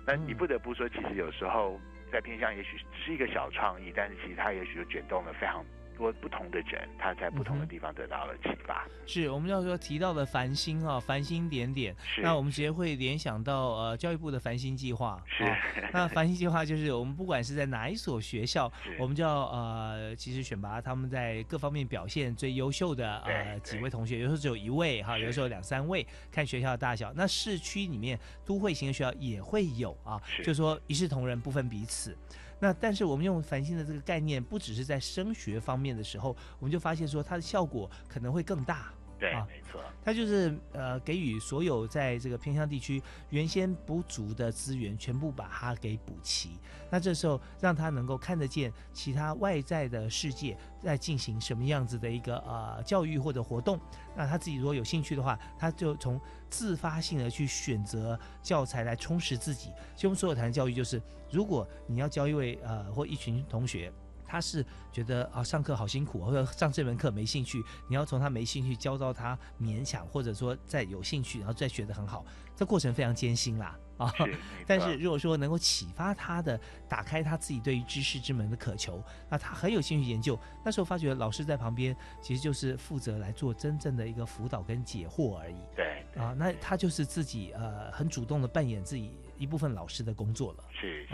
[0.05, 5.65] 那你不得不说，其实有时候在偏向，也许只是一个小创意，但是其实他也许就卷动了非常。
[5.99, 8.87] 多不同的人，他在不同的地方得到了启发。
[9.05, 11.93] 是我们要说提到的繁星啊，繁星点点。
[12.23, 15.21] 那我们直接会联想到呃教育部的繁星计划。
[15.27, 15.43] 是。
[15.91, 27.11] 那繁星计划就是我们不管是在哪一所学校，我们就要呃其实选拔他们在各方面表现最优秀的呃几位同学，有时候只有一位哈，有时候两三位，看学校的大小。
[27.13, 32.15] 那市区里面都会型的学校也会有啊，就说一视同仁，不分彼此。
[32.59, 38.91] 那但是我们用繁星的这个概念，不只是在声学方面的时候，我们就发现说它的效果可能会更大。
[39.19, 46.51] 对，没错，它就是呃给予所有在这个偏乡地区原先不足的资源，全部把它给补齐。
[46.89, 53.79] 那这时候让他能够看得见其他外在的世界在进行什么样子的一个呃教育或者活动。
[54.15, 59.69] 那他自己如果有兴趣的话，他就从自发性的去选择教材来充实自己。
[59.95, 61.01] 其实我们所有谈的教育就是。
[61.31, 63.93] 如果你要教一位呃或一群同学，
[64.29, 72.23] 他是觉得啊上课好辛苦，或者上这门课没兴趣，你要从他没兴趣教到他勉强，或者说再有兴趣，然后再学得很好，
[72.55, 74.13] 这过程非常艰辛啦啊。
[74.67, 80.39] 但是如果说能够启发他的，打开他自己对于知识之门的渴求，那他很有兴趣研究。
[80.63, 85.55] 那时候发觉老师在旁边其实就是负责来做真正的一个辅导跟解惑而已。
[85.75, 89.17] 对啊，那他就是自己呃很主动的扮演自己。
[89.39, 91.13] 一部分老师的工作了，是是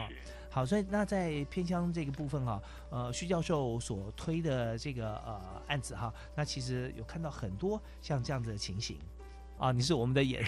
[0.55, 8.97] 好，所以那在偏乡这个部分啊，呃，徐教授所推的这个呃案子哈，那其实有看到很多像这样子的情形
[9.57, 10.41] 啊，你是我们的眼，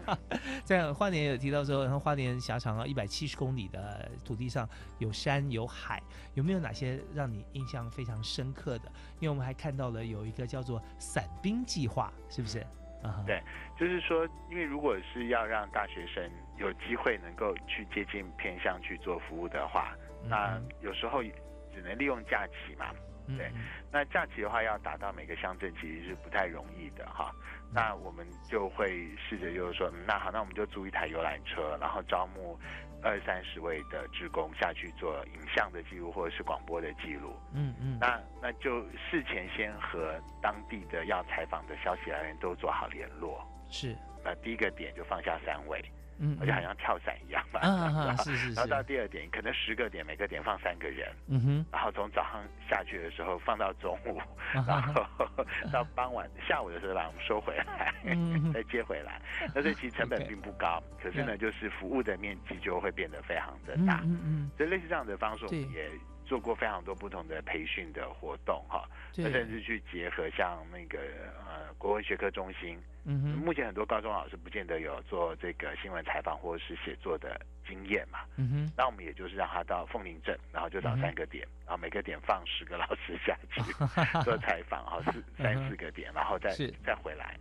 [0.64, 4.66] 在花莲有提到说，然后花莲狭长啊一百七十公里的土地上
[4.98, 8.90] 有山有海，有没有哪些让你印象非常深刻的？
[9.20, 12.64] 因为我们还看到了有一个叫做伞兵计划，是不是？
[13.02, 13.42] 啊对，
[13.76, 16.22] 就是说，因为如果是要让大学生
[16.62, 19.94] 有机会能够去接近偏乡去做服务的话，
[20.28, 21.22] 那有时候
[21.74, 22.86] 只能利用假期嘛。
[23.36, 23.50] 对，
[23.90, 27.30] 那假期的话要打到每个乡镇其实是不太容易的哈。
[27.72, 32.58] 那我们就会试着就是说，那好，那我们就租一台游览车，然后招募。
[33.04, 45.84] 二三十位的职工下去做影像的记录或者是广播的记录，嗯嗯，那那就事前先和当地的要采访的消息来源都做好联络，是，那第一个点就放下三位。
[46.22, 47.60] 嗯，而且好像跳伞一样嘛，
[48.22, 48.54] 是是 是。
[48.54, 51.66] 然后到第二点，可能十个点，每个点放三个人，嗯哼。
[51.72, 54.20] 然后从早上下去的时候放到中午，
[54.66, 55.04] 然后
[55.72, 57.92] 到傍晚下午的时候把我们收回来，
[58.54, 59.20] 再接回来。
[59.52, 64.00] 那这其实成本并不高，可是呢，就是服务的面积就会变得非常的大。
[64.04, 64.50] 嗯嗯。
[64.56, 65.90] 所以类似这样的方式，我们也
[66.24, 70.98] 做过非常多不同的培训的活动哈，那甚至去结合像那个
[71.46, 72.80] 呃国文学科中心。
[73.04, 78.20] 嗯哼，目前很多高中老师不见得有做这个新闻采访或者是写作的经验嘛。
[78.36, 83.60] 嗯哼，那我们也就是让他到凤林镇，然后就找三个点，然后每个点放十个老师下去
[84.22, 86.54] 做采访，哈，四三四个点，然后再
[86.86, 87.36] 再回来，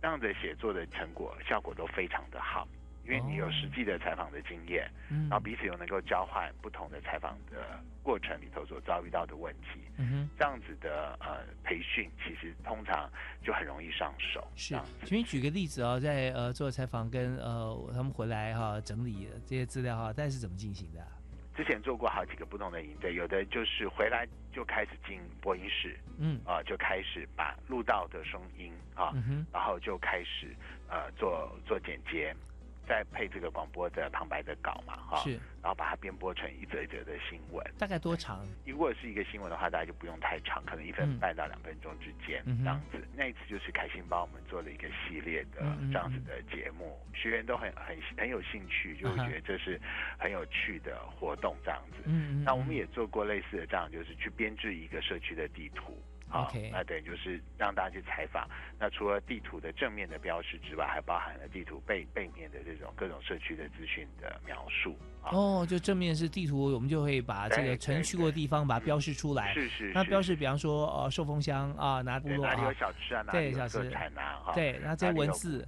[0.00, 2.66] 这样的写作的成果效果都非常的好。
[3.04, 4.88] 因为你有实际的采访的经验，
[5.28, 9.80] 然后彼此又能够交换不同的采访的过程里头所遭遇到的问题，
[10.38, 13.10] 这样子的呃培训，其实通常
[13.42, 14.46] 就很容易上手。
[14.54, 21.04] 是，请你举个例子啊，在呃做采访跟呃他们回来哈整理这些资料哈，大概是怎么进行的？
[21.54, 29.12] 之前做过好几个不同的营队，有的就是回来就开始进播音室，嗯啊就开始把录到的声音啊，
[29.52, 30.56] 然后就开始
[30.88, 32.34] 呃做做剪接。
[32.86, 37.64] 再配这个广播的旁白的稿嘛，哈，是，然后把它编播成一则一则的新闻。
[37.78, 38.46] 大概多长？
[38.66, 42.98] 如果是一个新闻的话，大概就不用太长，可能一分半到两分钟之间这样子。
[43.16, 45.60] 那一次就是凯欣帮我们做了一个系列的
[45.92, 49.80] 这样子的节目，学员都很很很有兴趣，就觉得这是
[50.18, 52.10] 很有趣的活动这样子。
[52.44, 56.02] 那我们也做过类似的这样，就是去编制一个社区的地图。
[56.32, 58.48] OK，那等于就是让大家去采访。
[58.78, 64.96] 那除了地图的正面的标识之外，还包含了地图背背面的这种各种社区的资讯的描述。
[65.24, 69.52] 哦，就正面是地图，我们就会把这个曾去过的地方把它标示出来。
[69.54, 69.92] 是是。
[69.94, 75.66] 那标示，比方说呃寿丰乡啊，哪部落哪里有小吃啊，哪里有特产啊，对，然后这些文字。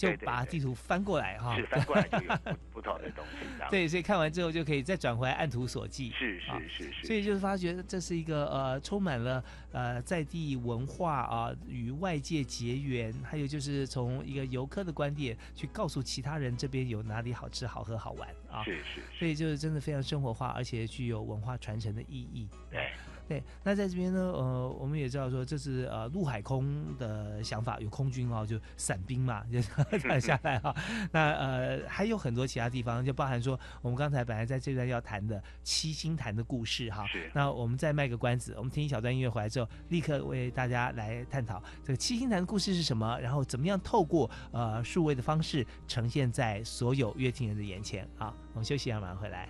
[0.00, 2.36] 就把地图翻过来哈，是翻过来就有
[2.72, 3.46] 不不同的东西。
[3.70, 6.10] 对，所以看完之后就可以再转回来按图索骥。
[6.12, 7.06] 是是是是。
[7.06, 18.64] 所以就是发觉这是一个呃充满了呃在地文化啊与外界结缘，还有就是从一个游客的观点去告诉其他人这边有哪里好吃好喝好玩啊。
[18.64, 19.02] 是是。
[19.18, 22.48] 所以就是真的非常生活化，而且具有文化传承的意义。
[22.70, 22.90] 对。
[23.30, 29.60] 对，那在这边呢，呃，我们也知道说这是呃陆海空的想法，有空军哦，就伞兵嘛，就
[29.96, 30.74] 这样下来哈。
[31.12, 37.06] 那呃还有很多其他地方，就包含说我们刚才本来在这段要谈的七星潭的故事哈。
[37.06, 37.30] 是。
[37.32, 48.34] 那我们再卖个关子，我们听一小段音乐回来之后，立刻为大家来探讨这个七星潭的故事是什么，然后怎么样透过呃数位的方式呈现在所有乐听人的眼前啊。
[48.54, 49.48] 我们休息一下，马上回来。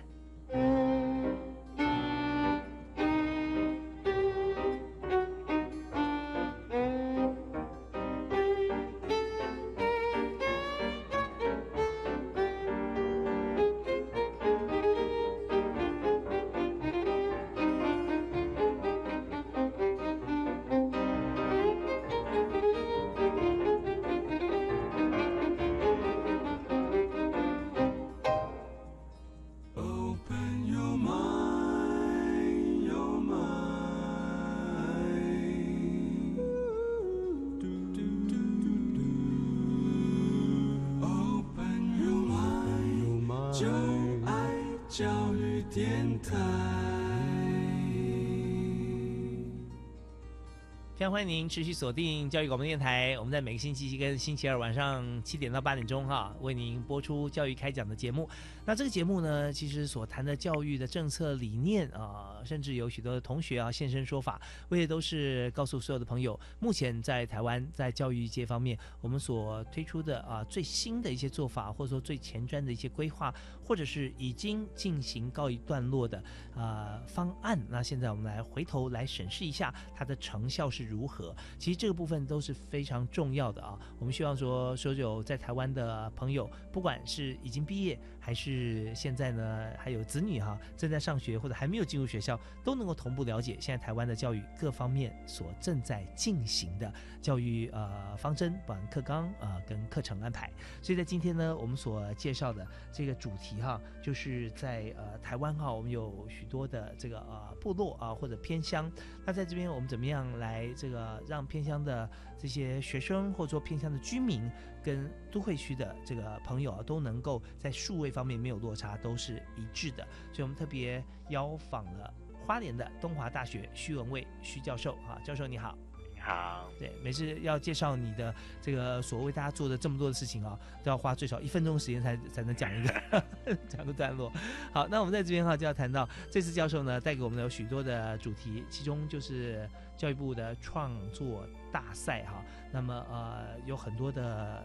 [51.01, 58.29] 非常欢迎您持续锁定教育广播电台，我们在每个星期一跟星期二晚上七点到八点钟哈，为您播出教育开讲的节目。
[58.67, 62.10] 那这个节目呢，其实所谈的教育的政策理念啊，
[62.45, 64.39] 甚至有许多的同学啊现身说法，
[64.69, 73.33] 为的都是告诉所有的朋友，目前在台湾在教育界方面，我们所推出的啊最新的一些做法，或者说最前瞻的一些规划，
[73.63, 76.23] 或者是已经进行告一段落的
[76.55, 77.59] 啊方案。
[77.69, 80.91] 那现在我们来回头来审视一下它的成效是。
[80.91, 81.33] 如何？
[81.57, 83.79] 其实这个部分都是非常重要的啊！
[83.97, 100.51] 我们希望说，所有在台湾的朋友，不管是已经毕业，还是现在呢，还有子女哈，正在上学或者还没有进入学校，都能够同步了解现在台湾的教育各方面所正在进行的教育呃方针、包含课纲啊跟课程安排。
[100.81, 108.89] 所以在今天呢，我们所介绍的这个主题哈，就是在呃台湾哈，我们有许多的这个呃部落啊或者偏乡，
[109.25, 110.61] 那在这边我们怎么样来？
[110.75, 114.49] 这个让偏乡的这些学生，或者说偏乡的居民，
[114.83, 120.07] 跟都会区的这个朋友啊，都能够在数位方面没有落差，都是一致的。
[120.31, 122.13] 所以我们特别邀访了
[122.45, 125.77] 花莲的东华大学徐文蔚徐教授啊，教授你好。
[126.23, 133.23] 好，对，每次要介绍你的这个所为大家做的这么多的事情啊，都要花最少一分钟时间才才能讲一个
[133.67, 134.31] 讲个段落。
[134.71, 139.67] 好，那我们在这边哈就要谈到这次教授呢带给我们的有许多的主题，其中就是
[139.97, 142.43] 教育部的创作大赛哈。
[142.71, 144.63] 那么呃有很多的，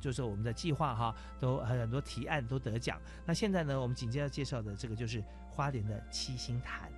[0.00, 3.00] 就是我们的计划哈，都很多提案都得奖。
[3.26, 6.88] 那现在呢，我们紧接着介绍的这个就是花莲的七星潭。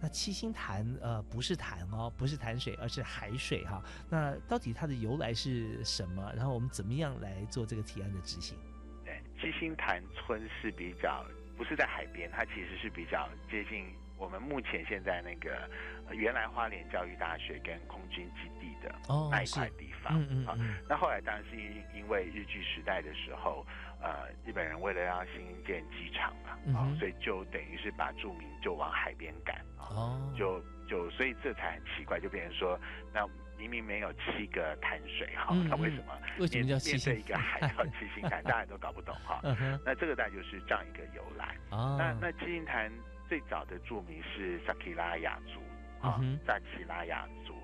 [0.00, 3.82] 那七星潭呃不是潭哦，不是潭水，而是海水哈。
[4.10, 6.32] 那到底它的由来是什么？
[6.36, 8.58] 然后我们怎么样来做这个提案的执行？
[9.04, 11.24] 对，七星潭村是比较
[11.56, 13.86] 不是在海边，它其实是比较接近
[14.18, 15.68] 我们目前现在那个
[16.12, 18.94] 原来花莲教育大学跟空军基地的
[19.30, 20.20] 那一块地方。
[20.20, 20.74] 嗯嗯嗯。
[20.88, 23.66] 那后来当然是因因为日据时代的时候。
[24.00, 32.78] 呃，日本人为了让新建机场嘛，啊，所以就等于是把住民就往海边赶啊，就就所以这才很奇怪，就变成说，
[33.12, 33.26] 那
[33.58, 39.40] 明明没有七个潭水哈，那为什么为什么叫七星一个海叫七星潭， 大家都搞不懂哈。
[39.84, 41.56] 那这个大概就是这样一个由来。
[41.70, 42.92] 那那七星潭
[43.26, 47.54] 最早的住民是萨奇拉雅族啊，萨奇拉雅族，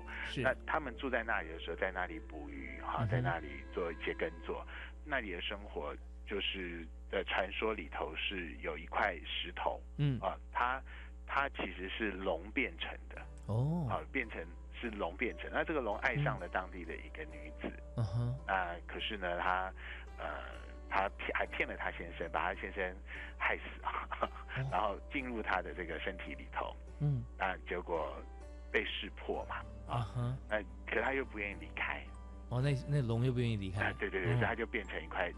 [0.41, 4.65] 那他们住在那里的时候，在那里捕鱼哈，在那里做一些耕作，
[5.05, 5.95] 那里的生活。
[6.25, 10.19] 就是的传说里头是有一块石头，嗯。
[10.19, 10.81] 啊，它
[11.25, 14.45] 它其实是龙变成的哦，啊，变成
[14.79, 19.73] 是龙变成，那这个龙爱上了当地的一个女子，嗯哼，那可是呢，他
[20.17, 20.43] 呃，
[20.89, 22.95] 他骗还骗了他先生，把他先生
[23.37, 24.07] 害死啊，
[24.71, 28.15] 然后进入他的这个身体里头，嗯，那结果
[28.71, 29.57] 被识破嘛，
[29.87, 32.03] 啊，那可他又不愿意离开，
[32.49, 35.31] 哦，那那龙又不愿意离开，对对对，所以他就变成一块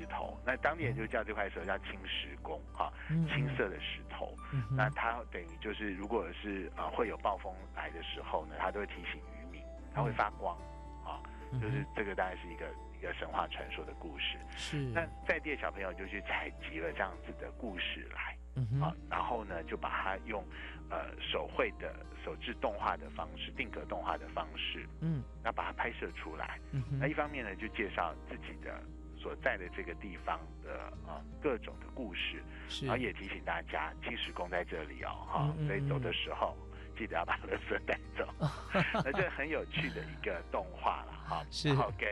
[0.00, 2.90] 石头，那当地人就叫这块石头叫青石公，哈，
[3.28, 4.34] 青色的石头，
[4.74, 9.62] 那它等于就是如果是呃会有暴风来的时候呢，它都会提醒渔民，
[9.94, 10.56] 它会发光，
[11.04, 11.20] 啊，
[11.60, 12.66] 就是这个当然是一个。
[13.00, 14.76] 一个神话传说的故事，是。
[14.76, 18.36] 那在地的小朋友就去采集了这样子的故事来，
[18.78, 20.44] 啊，然后呢就把它用
[20.90, 26.60] 呃手绘的手制动画的方式，定格动画的方式，嗯，那把它拍摄出来。
[27.00, 28.78] 那一方面呢就介绍自己的
[29.20, 32.42] 所在的这个地方的啊各种的故事，
[32.82, 36.56] 然后也提醒大家青石宫在这里哦，哈，所以走的时候。
[36.98, 38.28] 记得要把垃圾带走，
[39.02, 42.06] 那这很有趣的一个动画了哈，然后跟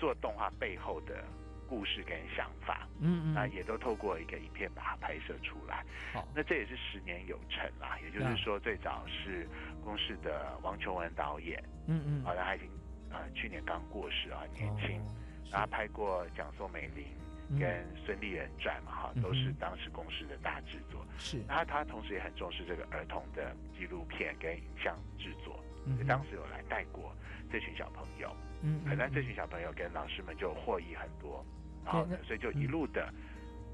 [0.00, 1.22] 做动画背后的
[1.68, 5.84] 故事跟想法，嗯嗯，那也都透过一个影片把它拍摄出来。
[6.12, 9.46] 好，那这也是十年有成啦，也就是说最早是
[9.84, 12.68] 公视的王琼文导演，嗯嗯，好像他已经
[13.12, 15.00] 呃去年刚过世啊，年轻，
[15.52, 17.04] 然后拍过《讲宋美龄》。
[17.60, 21.04] 跟孙立人传嘛，哈，都是当时公司的大制作。
[21.18, 27.12] 是，他他同时也很重视这个儿童的纪录片跟影像制作，所以当时有来带过
[27.50, 28.34] 这群小朋友。
[28.62, 31.44] 嗯，可能这群小朋友跟老师们就获益很多，
[31.84, 33.12] 然后呢，所以就一路的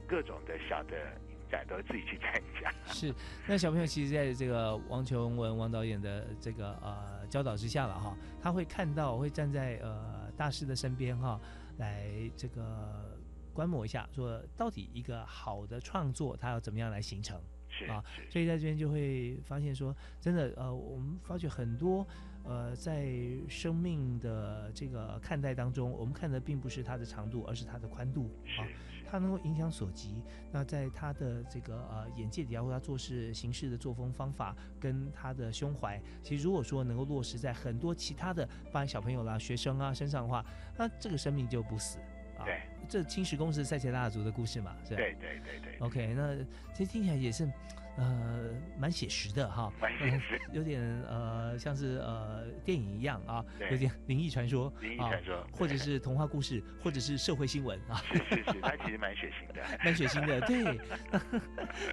[0.08, 0.96] 各种的小的
[1.28, 2.72] 影展都自己去参加。
[2.92, 3.14] 是，
[3.46, 11.38] 那小朋友其实在这个王琼文王导演的这个呃教导之下了哈，他会看到会站在呃大师的身边哈，
[11.78, 13.16] 来这个。
[13.54, 17.42] 观摩一下，说到底一个好的创作，它要怎么样来形成
[17.88, 18.04] 啊？
[18.30, 22.06] 所以在这边就会发现说，真的呃，我们发觉很多
[22.44, 23.10] 呃，在
[23.48, 28.64] 生命的这个看待当中，我们看的并不是它的长度，而是它的宽度啊。
[29.10, 30.22] 它能够影响所及。
[30.52, 40.44] 那在他的这个呃眼界底下，或他做事行事的作风方法，跟他的胸怀，其实如果说能够落实在很多其他的班小朋友啦、学生啊身上的话，
[40.76, 41.98] 那这个生命就不死。
[42.44, 44.76] 对，这青石公是塞切拉族的故事嘛？
[44.84, 45.76] 是对对对对。
[45.80, 46.36] OK，那
[46.72, 47.50] 其实听起来也是，
[47.96, 58.02] 呃，蛮写实的哈，蛮写实，有点呃，像是呃电影一样啊，有点灵异传说，灵异传说，或者是童话故事，或者是社会新闻啊。
[58.12, 60.80] 是是是，它其实蛮血腥的， 蛮血腥的，对。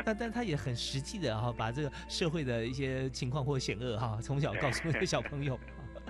[0.05, 5.59] 那 但他也很实际的哈，把这个社会的一些情况或险恶哈，从小告诉那个小朋友。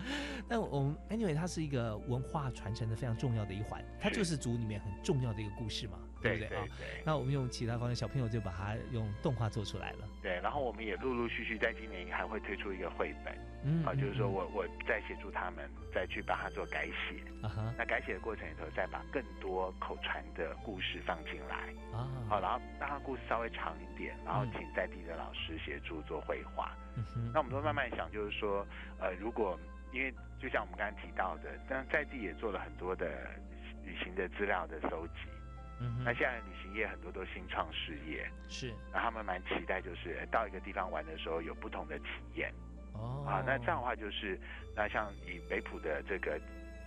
[0.48, 6.58] 但我们 anyway，它是一个文化传承的非常重要的一环，它就是族里面很重要的一个故事嘛，对不对？
[6.58, 6.64] 啊？
[7.06, 10.08] 那我们用其他方面，小朋友就把它用动画做出来了。
[10.22, 28.66] 对，然后我们也陆陆续续在今年还会推出一个绘本，嗯，啊，就是说我我在协助他们再去把它做改写，啊哈，那改写的过程里头再把更多口传的故事放进来，啊，好，然后让它故事稍微长一点，然后请在地的老师协助做绘画，嗯哼，那我们都慢慢想，就是说，
[29.00, 29.60] 呃，如果
[29.96, 33.08] 因为就像我们刚刚提到的，但在地也做了很多的
[33.86, 35.14] 旅行的资料的收集。
[35.80, 42.54] 嗯，那现在旅行业很多都新创事业，是，那他们蛮期待，就是到一个地方玩的时候有不同的体验。
[42.94, 44.38] 哦，啊，那这样的话就是，
[44.76, 46.40] 那像以北浦的这个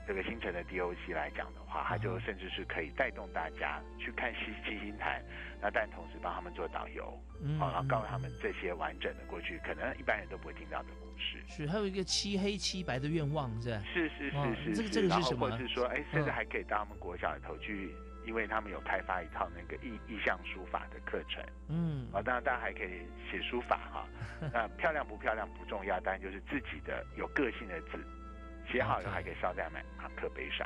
[0.06, 5.22] 这个新城的 DOC 来讲的话，它就甚至是可以带动大家去看西七星潭，
[5.62, 7.18] 那但同时帮他们做导游，
[7.59, 10.88] 好，然后告诉他们这些完整的过去，可能一般人都不会听到的。
[11.18, 15.40] 是是，还有一个漆黑漆白的愿望，是是是是是，这个这个是什么？
[15.40, 17.94] 或者是说，哎，甚至还可以到他们国小里头去，
[18.26, 21.42] 因为他们有开发一套那个意意象书法的课程。
[21.68, 24.08] 嗯，啊，当然大家还可以写书法哈。
[24.52, 27.98] 那漂亮不漂亮不重要，当然就是自己的有个性的字，
[28.70, 30.64] 写好了还可以烧在马马克杯上。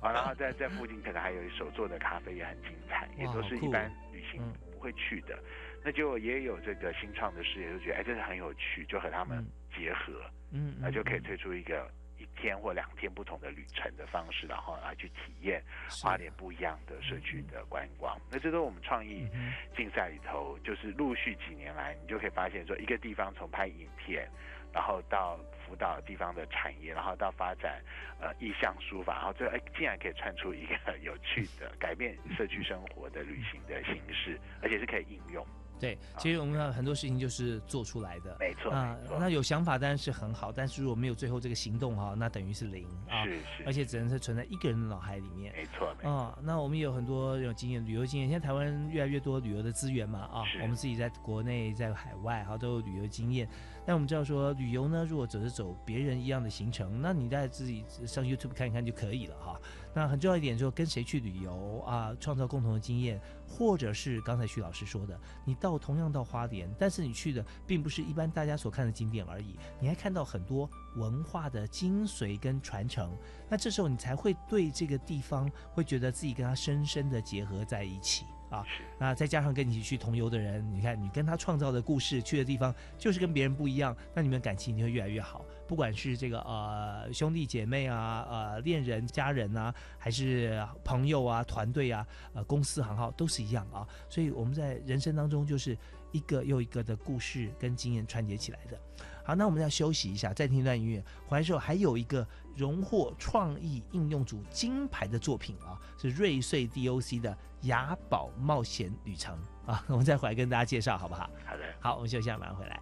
[0.00, 4.42] 啊， 然后在在附近可能还有手做的咖啡也很精彩，也都是一般旅行
[4.72, 5.38] 不会去的。
[5.82, 9.46] 那就也有这个新创的事业，就觉得哎，这是很有趣，就和他们。
[9.80, 10.12] 结合，
[10.52, 15.62] 嗯，那就可以推出一个一天或两天不同的旅程的方式，然后来去体验
[16.02, 18.14] 花莲不一样的社区的观光。
[18.30, 19.26] 那这都我们创意
[19.74, 24.28] 竞赛里头，就是陆续几年来，你就可以发现说，一个地方从拍影片，
[24.70, 27.82] 然后到辅导地方的产业，然后到发展
[28.20, 35.46] 呃意向书法，然后最后哎，竟然可以串出一个有趣的改变社区生活的旅行的形式，而且是可以应用。
[35.80, 38.96] 对，其实我们很多事情就是做出来的，没错啊。
[39.18, 43.24] 那有想法当然是很好，但是如果没有最后这个行动哈，那等于是零啊。
[43.24, 45.52] 是是，而且只能是存在一个人的脑海里面。
[45.56, 48.28] 没错，啊，那我们有很多有经验，旅游经验。
[48.28, 53.48] 现在台湾越来越多旅游的资源嘛啊，我们自己在国内在海外哈都有旅游经验。
[53.86, 59.58] 但我们知道说，旅游呢，如果只是走别人一样的行程，那你在自己上 YouTube 看一看就可以了哈。
[59.92, 73.10] 那很重要一点，就是跟谁去旅游啊，创造共同的经验，或者是刚才徐老师说的，你到同样到花莲，但是你去的并不是一般大家所看的景点而已，你还看到很多文化的精髓跟传承。
[73.48, 78.24] 那这时候你才会对这个地方会觉得自己跟他深深的结合在一起。
[78.50, 78.66] 啊，
[78.98, 85.44] 那再加上跟你一起去同游的人，你看你跟他创造的故事，去的地方就是跟别人不一样，那你们感情就会越来越好。
[85.68, 93.86] 不管是这个呃兄弟姐妹啊，呃恋人、家人啊，还是朋友啊、团队啊，呃公司行号都是一样啊。
[94.08, 95.78] 所以我们在人生当中就是
[96.10, 98.76] 一个又一个的故事跟经验串接起来的。
[99.22, 101.00] 好，那我们要休息一下，再听一段音乐。
[101.28, 102.26] 回来之后还有一个
[102.56, 111.28] 荣获创意应用组金牌的作品啊，是瑞穗 DOC 的雅宝冒险旅程啊，我们再回来跟大家介绍好不好？
[111.44, 112.80] 好的，好，我们休息一下，马上回来。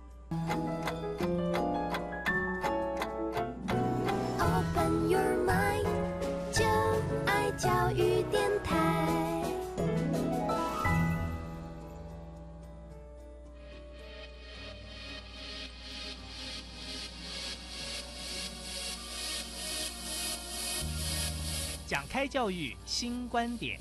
[4.39, 5.85] Open your mind，
[6.53, 6.65] 就
[7.27, 8.48] 爱教育电
[21.89, 23.81] 讲开教育新观点。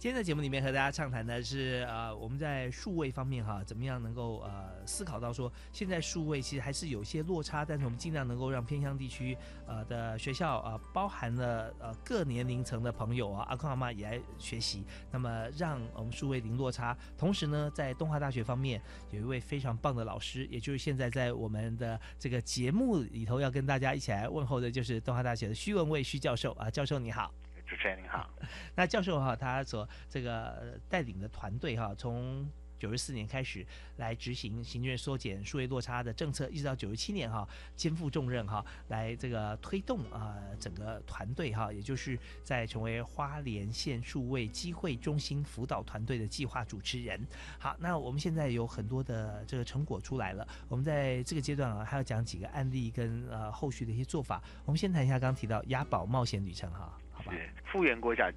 [0.00, 9.36] 今天的节目里面和大家畅谈的是，呃，我们在数位方面哈，怎么样能够呃思考到说，现在数位其实还是有些落差，但是我们尽量能够让偏乡地区
[9.66, 16.96] 呃的学校啊，包含了呃各年龄层的朋友啊，阿公阿妈也来学习，那么让我们数位零落差。
[17.18, 18.80] 同时呢，在东华大学方面
[19.10, 27.30] 有一位非常棒的老师，也就是现在在我们的这个节目里头要跟大家一起来问候的，就是东华大学的徐文蔚徐教授啊，教授你好。
[27.70, 28.28] 主持人您好，
[28.74, 32.44] 那教授哈，他所这个带领的团队哈，从
[32.80, 33.64] 九十四年开始
[33.98, 37.46] 来执行行政缩减数位落差的政策，一直到九十七年哈，
[37.76, 47.24] 肩负重任哈，来这个推动啊整个团队哈，也就是在成为花莲县数位机会中心辅导团队的计划主持人。
[47.60, 54.42] 好，那我们现在有很多的这个成果出来了，我们在这个阶段啊，还要讲几个案例跟呃后续的一些做法。
[54.64, 56.98] 我们先谈一下刚刚提到押宝冒险旅程哈。
[57.30, 58.30] 是复原国小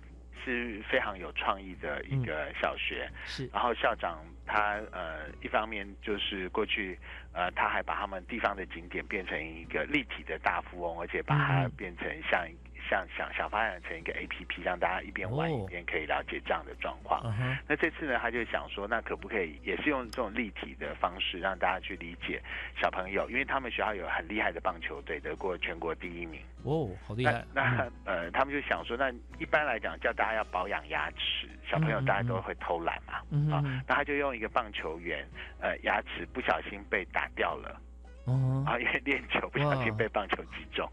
[0.43, 3.49] 是非常有创意的一个小学，是。
[3.53, 6.97] 然后校长他呃一方面就是过去
[7.31, 12.47] 呃他还把他们地方的景点变成一个立体的大富翁，而且把它变成像。
[12.47, 12.47] 像
[12.89, 17.23] 想想想发展成一个 A P P，让大家一边玩一边可以了解这样的状况。
[17.67, 22.41] 那这次呢，他就想说，那可不可以也是用这种立体的方式，让大家去理解
[22.81, 23.29] 小朋友？
[23.29, 26.41] 因为他们学校有很厉害的棒球队，得过全国第一名。
[26.63, 27.43] 哦，好厉害！
[27.53, 33.15] 那呃，他们就想说，那一般来讲，叫大家要保养牙齿，小朋友大家都会偷懒嘛。
[33.53, 35.27] 啊，那他就用一个棒球员，
[35.59, 37.79] 呃，牙齿不小心被打掉了。
[38.25, 40.89] 哦，啊，因为练球不小心被棒球击中，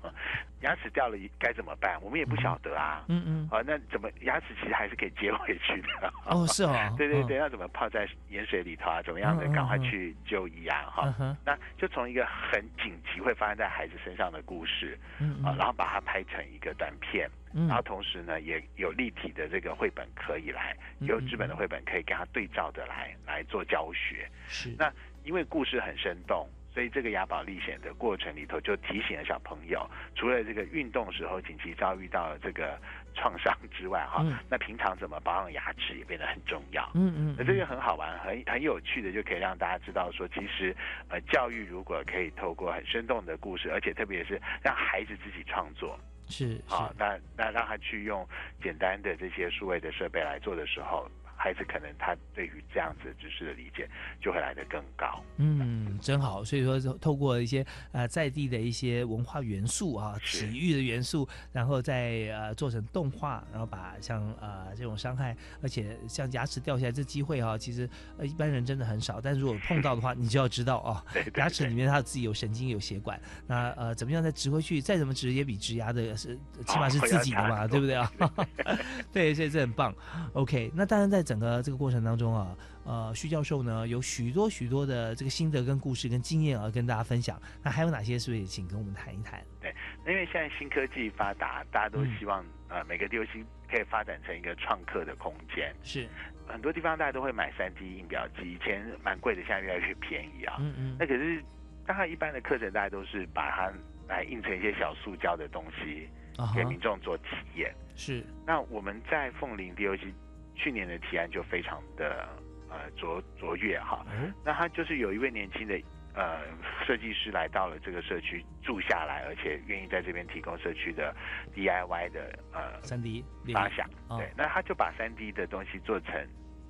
[0.62, 1.96] 牙齿掉了该怎么办？
[2.02, 3.04] 我们也不晓得啊。
[3.08, 3.48] 嗯嗯。
[3.50, 6.12] 啊，那怎么牙齿其实还是可以接回去的？
[6.26, 6.74] 哦，是哦。
[6.98, 9.00] 对对对，那怎么泡在盐水里头啊？
[9.02, 9.46] 怎么样的？
[9.54, 10.90] 赶快去就医啊！
[10.90, 11.36] 哈。
[11.44, 14.98] 那就从一个很紧急会发生在孩子身上的故事，
[15.44, 24.28] 啊，然后把它拍成一个短片，然后同时呢也有立体的这个绘本可以来，有纸本的绘本可以跟他对照的来来做教学。
[24.48, 24.74] 是。
[24.76, 26.48] 那因为故事很生动。
[26.72, 32.78] 所以这个雅宝历险的过程里头，就提醒了小朋友，除了这个运动时候紧急遭遇到这个
[33.14, 36.88] 创伤之外，哈，那平常怎么保养牙齿也变得很重要。
[36.94, 40.74] 嗯嗯，那这个很好玩，很很有趣的，就可以让大家知道说，其实
[41.08, 45.98] 呃，教育如果可以透过很生动的故事，而且特别是让孩子自己创作，
[46.28, 48.26] 是好，那那让他去用
[48.62, 51.10] 简单的这些数位的设备来做的时候。
[51.42, 53.88] 孩子可能他对于这样子知识的理解
[54.20, 55.24] 就会来得更高。
[55.38, 56.44] 嗯，真好。
[56.44, 67.88] 所以说，透过一些呃在地的一些文化元素啊，体育的元素，然后再呃做成动画，然后把像呃这种伤害，而且像牙齿掉下来这机会啊，其实
[68.18, 69.18] 呃一般人真的很少。
[69.18, 71.02] 但是如果碰到的话， 你就要知道哦，
[71.36, 74.78] 牙齿里面它自己有神经有血管，那呃怎么样再植回去？
[74.78, 78.12] 再怎么植也比植牙的是起码是自己的嘛，对不对啊？
[79.10, 79.94] 对，所以这很棒。
[80.34, 81.24] OK，那当然在。
[81.30, 87.40] 整个这个过程当中啊，呃，徐教授呢有许多许多的这个心得跟故事跟经验啊，跟大家分享。
[87.62, 88.18] 那还有哪些？
[88.18, 89.40] 是不是也请跟我们谈一谈？
[89.60, 89.72] 对，
[90.08, 93.24] 因为现在新科技发达，大家都希望呃每个地方
[93.70, 95.72] 可以发展成一个创客的空间。
[95.84, 96.08] 是，
[96.48, 100.56] 很多地方大家都会买三 D 印表机，以前蛮贵的，现在越来越便宜啊。
[100.58, 100.96] 嗯嗯。
[100.98, 101.40] 那可是，
[101.86, 103.72] 当然一般的课程大家都是把它
[104.08, 106.08] 来印成一些小塑胶的东西，
[106.56, 107.72] 给民众做体验。
[107.94, 108.24] 是。
[108.44, 110.12] 那我们在凤林 DOC
[110.60, 112.28] 去年的提案就非常的
[112.68, 114.04] 呃卓卓越哈。
[114.44, 115.80] 那他就是有一位年轻的。
[116.12, 116.40] 呃，
[116.84, 121.14] 设计师来到了这个社区住下来，而且愿意在这边提供社区的
[121.54, 123.88] DIY 的呃三 D 发想。
[124.18, 126.12] 对，那他就把三 D 的东西做成，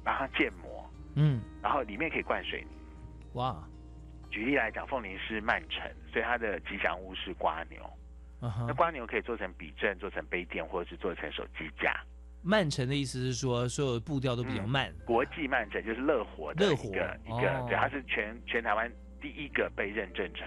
[0.05, 0.85] 把它建模，
[1.17, 2.77] 嗯，然后里面可以灌水泥。
[3.33, 3.67] 哇！
[4.31, 7.91] 举例来讲，凤林是曼城，所以它的吉祥物是瓜牛。
[8.41, 11.99] 那瓜牛可以做成笔阵，做成杯垫，或者是做成手机架。
[12.43, 14.93] 曼城的意思是说，所有步调都比较慢。
[15.05, 18.91] 国际曼城就是乐活的一个一个，对，它是全全台湾。
[19.23, 20.47] 第一个被认证成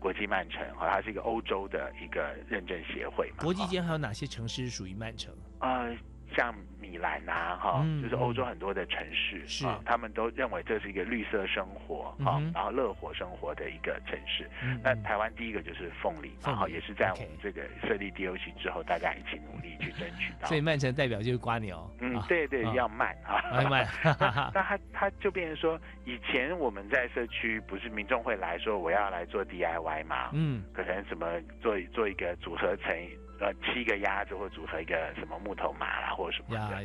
[0.00, 3.44] 国际曼城，哈，它是一个欧洲的一个认证协会嘛。
[3.44, 5.32] 国际间还有哪些城市属于曼城？
[5.60, 5.86] 啊。
[6.36, 14.48] 像米兰啊，哈，就是欧洲很多的城市，是他们都认为这是一个绿色生活，哈，然后乐活生活的一个城市。
[14.82, 20.46] 那台湾第一个就是凤梨，然后也是在我们这个设立 DOC 之后，大家一起努力去争取到。
[20.48, 23.86] 所以曼城代表就是瓜牛，嗯，对对，要慢啊，慢。
[24.54, 30.30] 那他他就变成说，以前我们在社区不是民众会来说我要来做 DIY 吗？
[30.32, 31.26] 嗯，可能什么
[31.60, 32.94] 做做一个组合成。
[33.40, 36.82] 呃，七个鸭子或组合一个什么木头马啦，或者什么的。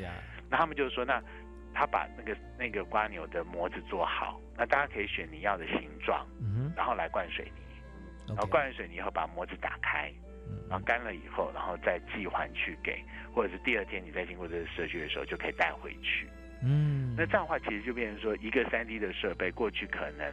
[0.50, 1.20] 那他们就是说，那
[1.74, 6.28] 他把那个那个瓜牛的模子做好，那大家可以选你要的形状，
[6.76, 7.62] 然后来灌水泥，
[8.28, 10.14] 然后灌完水泥以后把模子打开，
[10.70, 16.30] 然后干了以后，然后再寄还去给，或者是第二天你再经过这个社区的时候就可以带回去。
[16.62, 20.32] 嗯，那这样的话其实就变成说，一个三 D 的设备过去可能，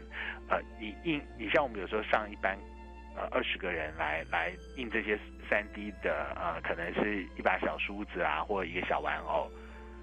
[0.50, 2.58] 呃，你印，你像我们有时候上一般。
[3.16, 9.50] 呃，二十个人来来印这些三 D 的，呃，可能是一把小梳子啊，或一个小玩偶，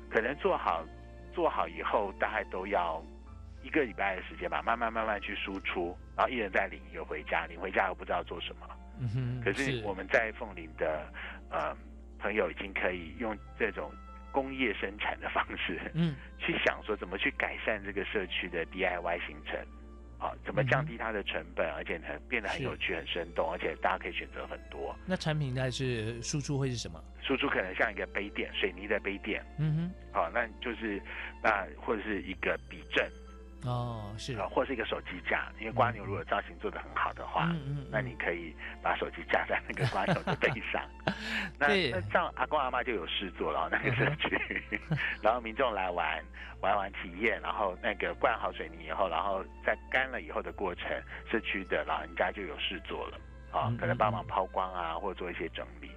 [0.10, 0.86] 可能做好
[1.34, 3.02] 做好以后，大概都要
[3.64, 8.68] 一个礼拜的时间吧，慢慢慢慢去输出，然后一人再领一个回家，领回家又不知道做什么。
[9.00, 9.42] 嗯哼。
[9.44, 11.08] 可是我们在凤林的
[11.50, 11.76] 呃
[12.20, 13.92] 朋友已经可以用这种
[14.32, 19.58] 工业生产的方式，嗯，去想说怎么去改善这个社区的 DIY 行程。
[20.20, 24.96] 啊，怎么降低它的成本，而且很变得很有趣、很生动，而且大家可以选择很多。
[25.06, 27.04] 那产品它是输出会是什么？
[27.22, 29.44] 输出可能像一个杯垫，水泥的杯垫。
[29.60, 29.92] 嗯哼。
[30.12, 31.02] 好，那就是
[31.44, 33.08] 那或者是一个笔阵。
[33.68, 34.36] 哦，是。
[34.38, 40.82] 啊，或是一个手机架，因为瓜牛如果造型做得很好的话，嗯嗯，那你可以把手机架在那个瓜牛的背上。
[41.60, 44.64] 那那这样阿公阿妈就有事做了，那个社区，
[45.22, 46.24] 然后民众来玩
[46.62, 50.90] 玩完体验，然后那个灌好水泥以后，然后在干了以后的过程，
[51.30, 53.20] 社区的老人家就有事做了，
[53.52, 55.92] 啊，可能帮忙抛光啊，或者做一些整理，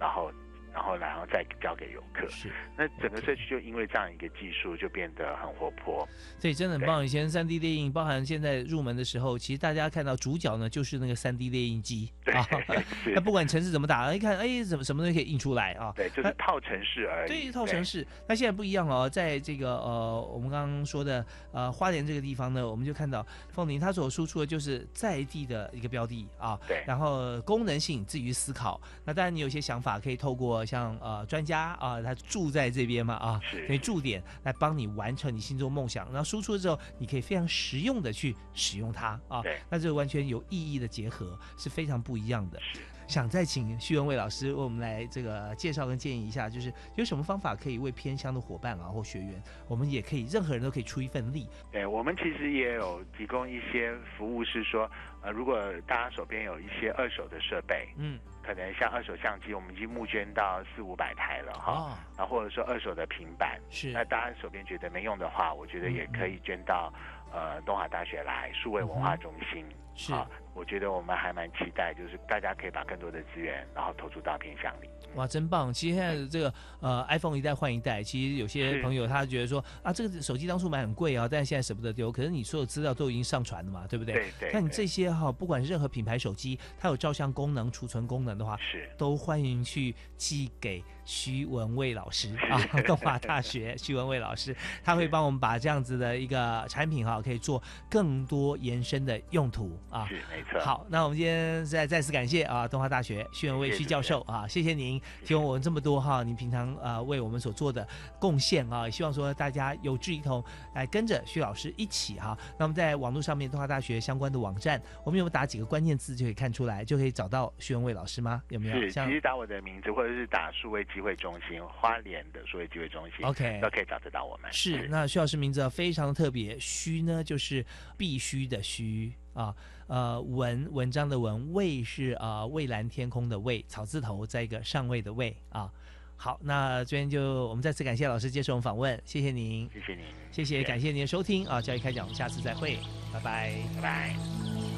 [0.00, 0.32] 然后。
[0.76, 2.28] 然后，然后再交给游客。
[2.28, 6.06] 是，那整个社区就因为这样一个技术，就变得很活泼。
[6.38, 7.02] 所以真的很棒。
[7.02, 12.46] 以前三 D 电影，包含现在入门的时候，其实大家看到主角呢，就是那个三 D 电影机 啊。
[13.14, 15.94] 那不管城市怎么打，一看，哎，怎么什么东西可以印出来啊？
[15.96, 17.28] 对，就是套城市而已。
[17.28, 18.06] 对，套城市。
[18.28, 26.60] 那现在不一样哦，在这个呃，我们刚刚说的呃花莲这个地方呢，我们就看到凤林它所输出的就是在地的一个标的啊。
[26.68, 26.84] 对。
[26.86, 28.78] 然后功能性自于思考。
[29.06, 36.06] 那当然你有些想法可以透过像呃专家啊，他住在这边嘛啊，可以驻点来帮你完成你心中梦想。
[36.08, 39.40] 然后输出之后，你可以非常实用的去使用它啊。
[39.42, 42.60] 对，那这个完全有意义的结合是非常不一样的。
[43.06, 51.46] 想再请徐文蔚老师为我们来这个介绍跟建议一下，就是有什么方法可以为偏乡的伙伴啊或学员，我们也可以任何人都可以出一份力。
[51.70, 54.90] 对，我们其实也有提供一些服务，是说
[55.22, 55.56] 呃，如果
[55.86, 58.18] 大家手边有一些二手的设备，嗯。
[58.46, 63.90] 可能像二手相机，我们已经募捐到四五百台了哈，然后或者说二手的平板，是。
[63.90, 66.92] 那大家手边觉得没用的话，我觉得也可以捐到
[67.32, 69.66] 呃东华大学来数位文化中心，
[69.96, 70.12] 是。
[70.56, 74.88] 我觉得我们还蛮期待，就是大家可以把更多的资源，然后投注到偏向里。
[75.14, 75.72] 哇，真棒！
[75.72, 82.10] 其实现在这个呃，iPhone 一代换一代，其实有些朋友他觉得说啊，这个手机当初买很贵啊，但是现在舍不得丢。
[82.10, 84.14] 可是你所有资料都已经上传了嘛，对不对？
[84.14, 84.50] 对对。
[84.52, 100.06] 那你这些哈，不管是任何品牌手机，它有照相功能、储存功能的话，是都欢迎去寄给徐文蔚老师啊， 东华大学 徐文蔚老师，他会帮我们把这样子的一个产品哈，可以做更多延伸的用途啊。
[100.08, 100.60] 是没错。
[100.60, 107.86] 好，那我们今天再再次感谢啊，东华大学徐文蔚徐教授啊，谢谢您提供我们这么多哈，您平常呃为我们所做的
[108.18, 110.42] 贡献啊，也希望说大家有志一同
[110.74, 112.36] 来跟着徐老师一起哈。
[112.58, 118.42] 那么在网络上面，东华大学相关的网站，我们有没有打几个关键字就可以看出来，就可以找到徐文蔚老师吗？
[118.48, 118.76] 有没有？
[118.76, 124.52] 是，其实打我的名字，或者是打数位机会中心花莲的数位机会中心，OK，都可以找得到我们。
[124.52, 127.64] 是，那徐老师名字非常的特别，虚呢就是
[127.96, 129.12] 必须的虚。
[129.36, 129.54] 啊，
[129.86, 135.70] 呃，文文章的文，蔚是啊蔚蓝天空的蔚，草字头再一个上位的位啊。
[136.16, 142.78] 好，那这边就我们再次感谢老师接受我们访问，谢谢您，谢谢您，谢谢，感谢您的收听啊，教育开讲，我们下次再会，
[143.12, 144.75] 拜拜，拜拜。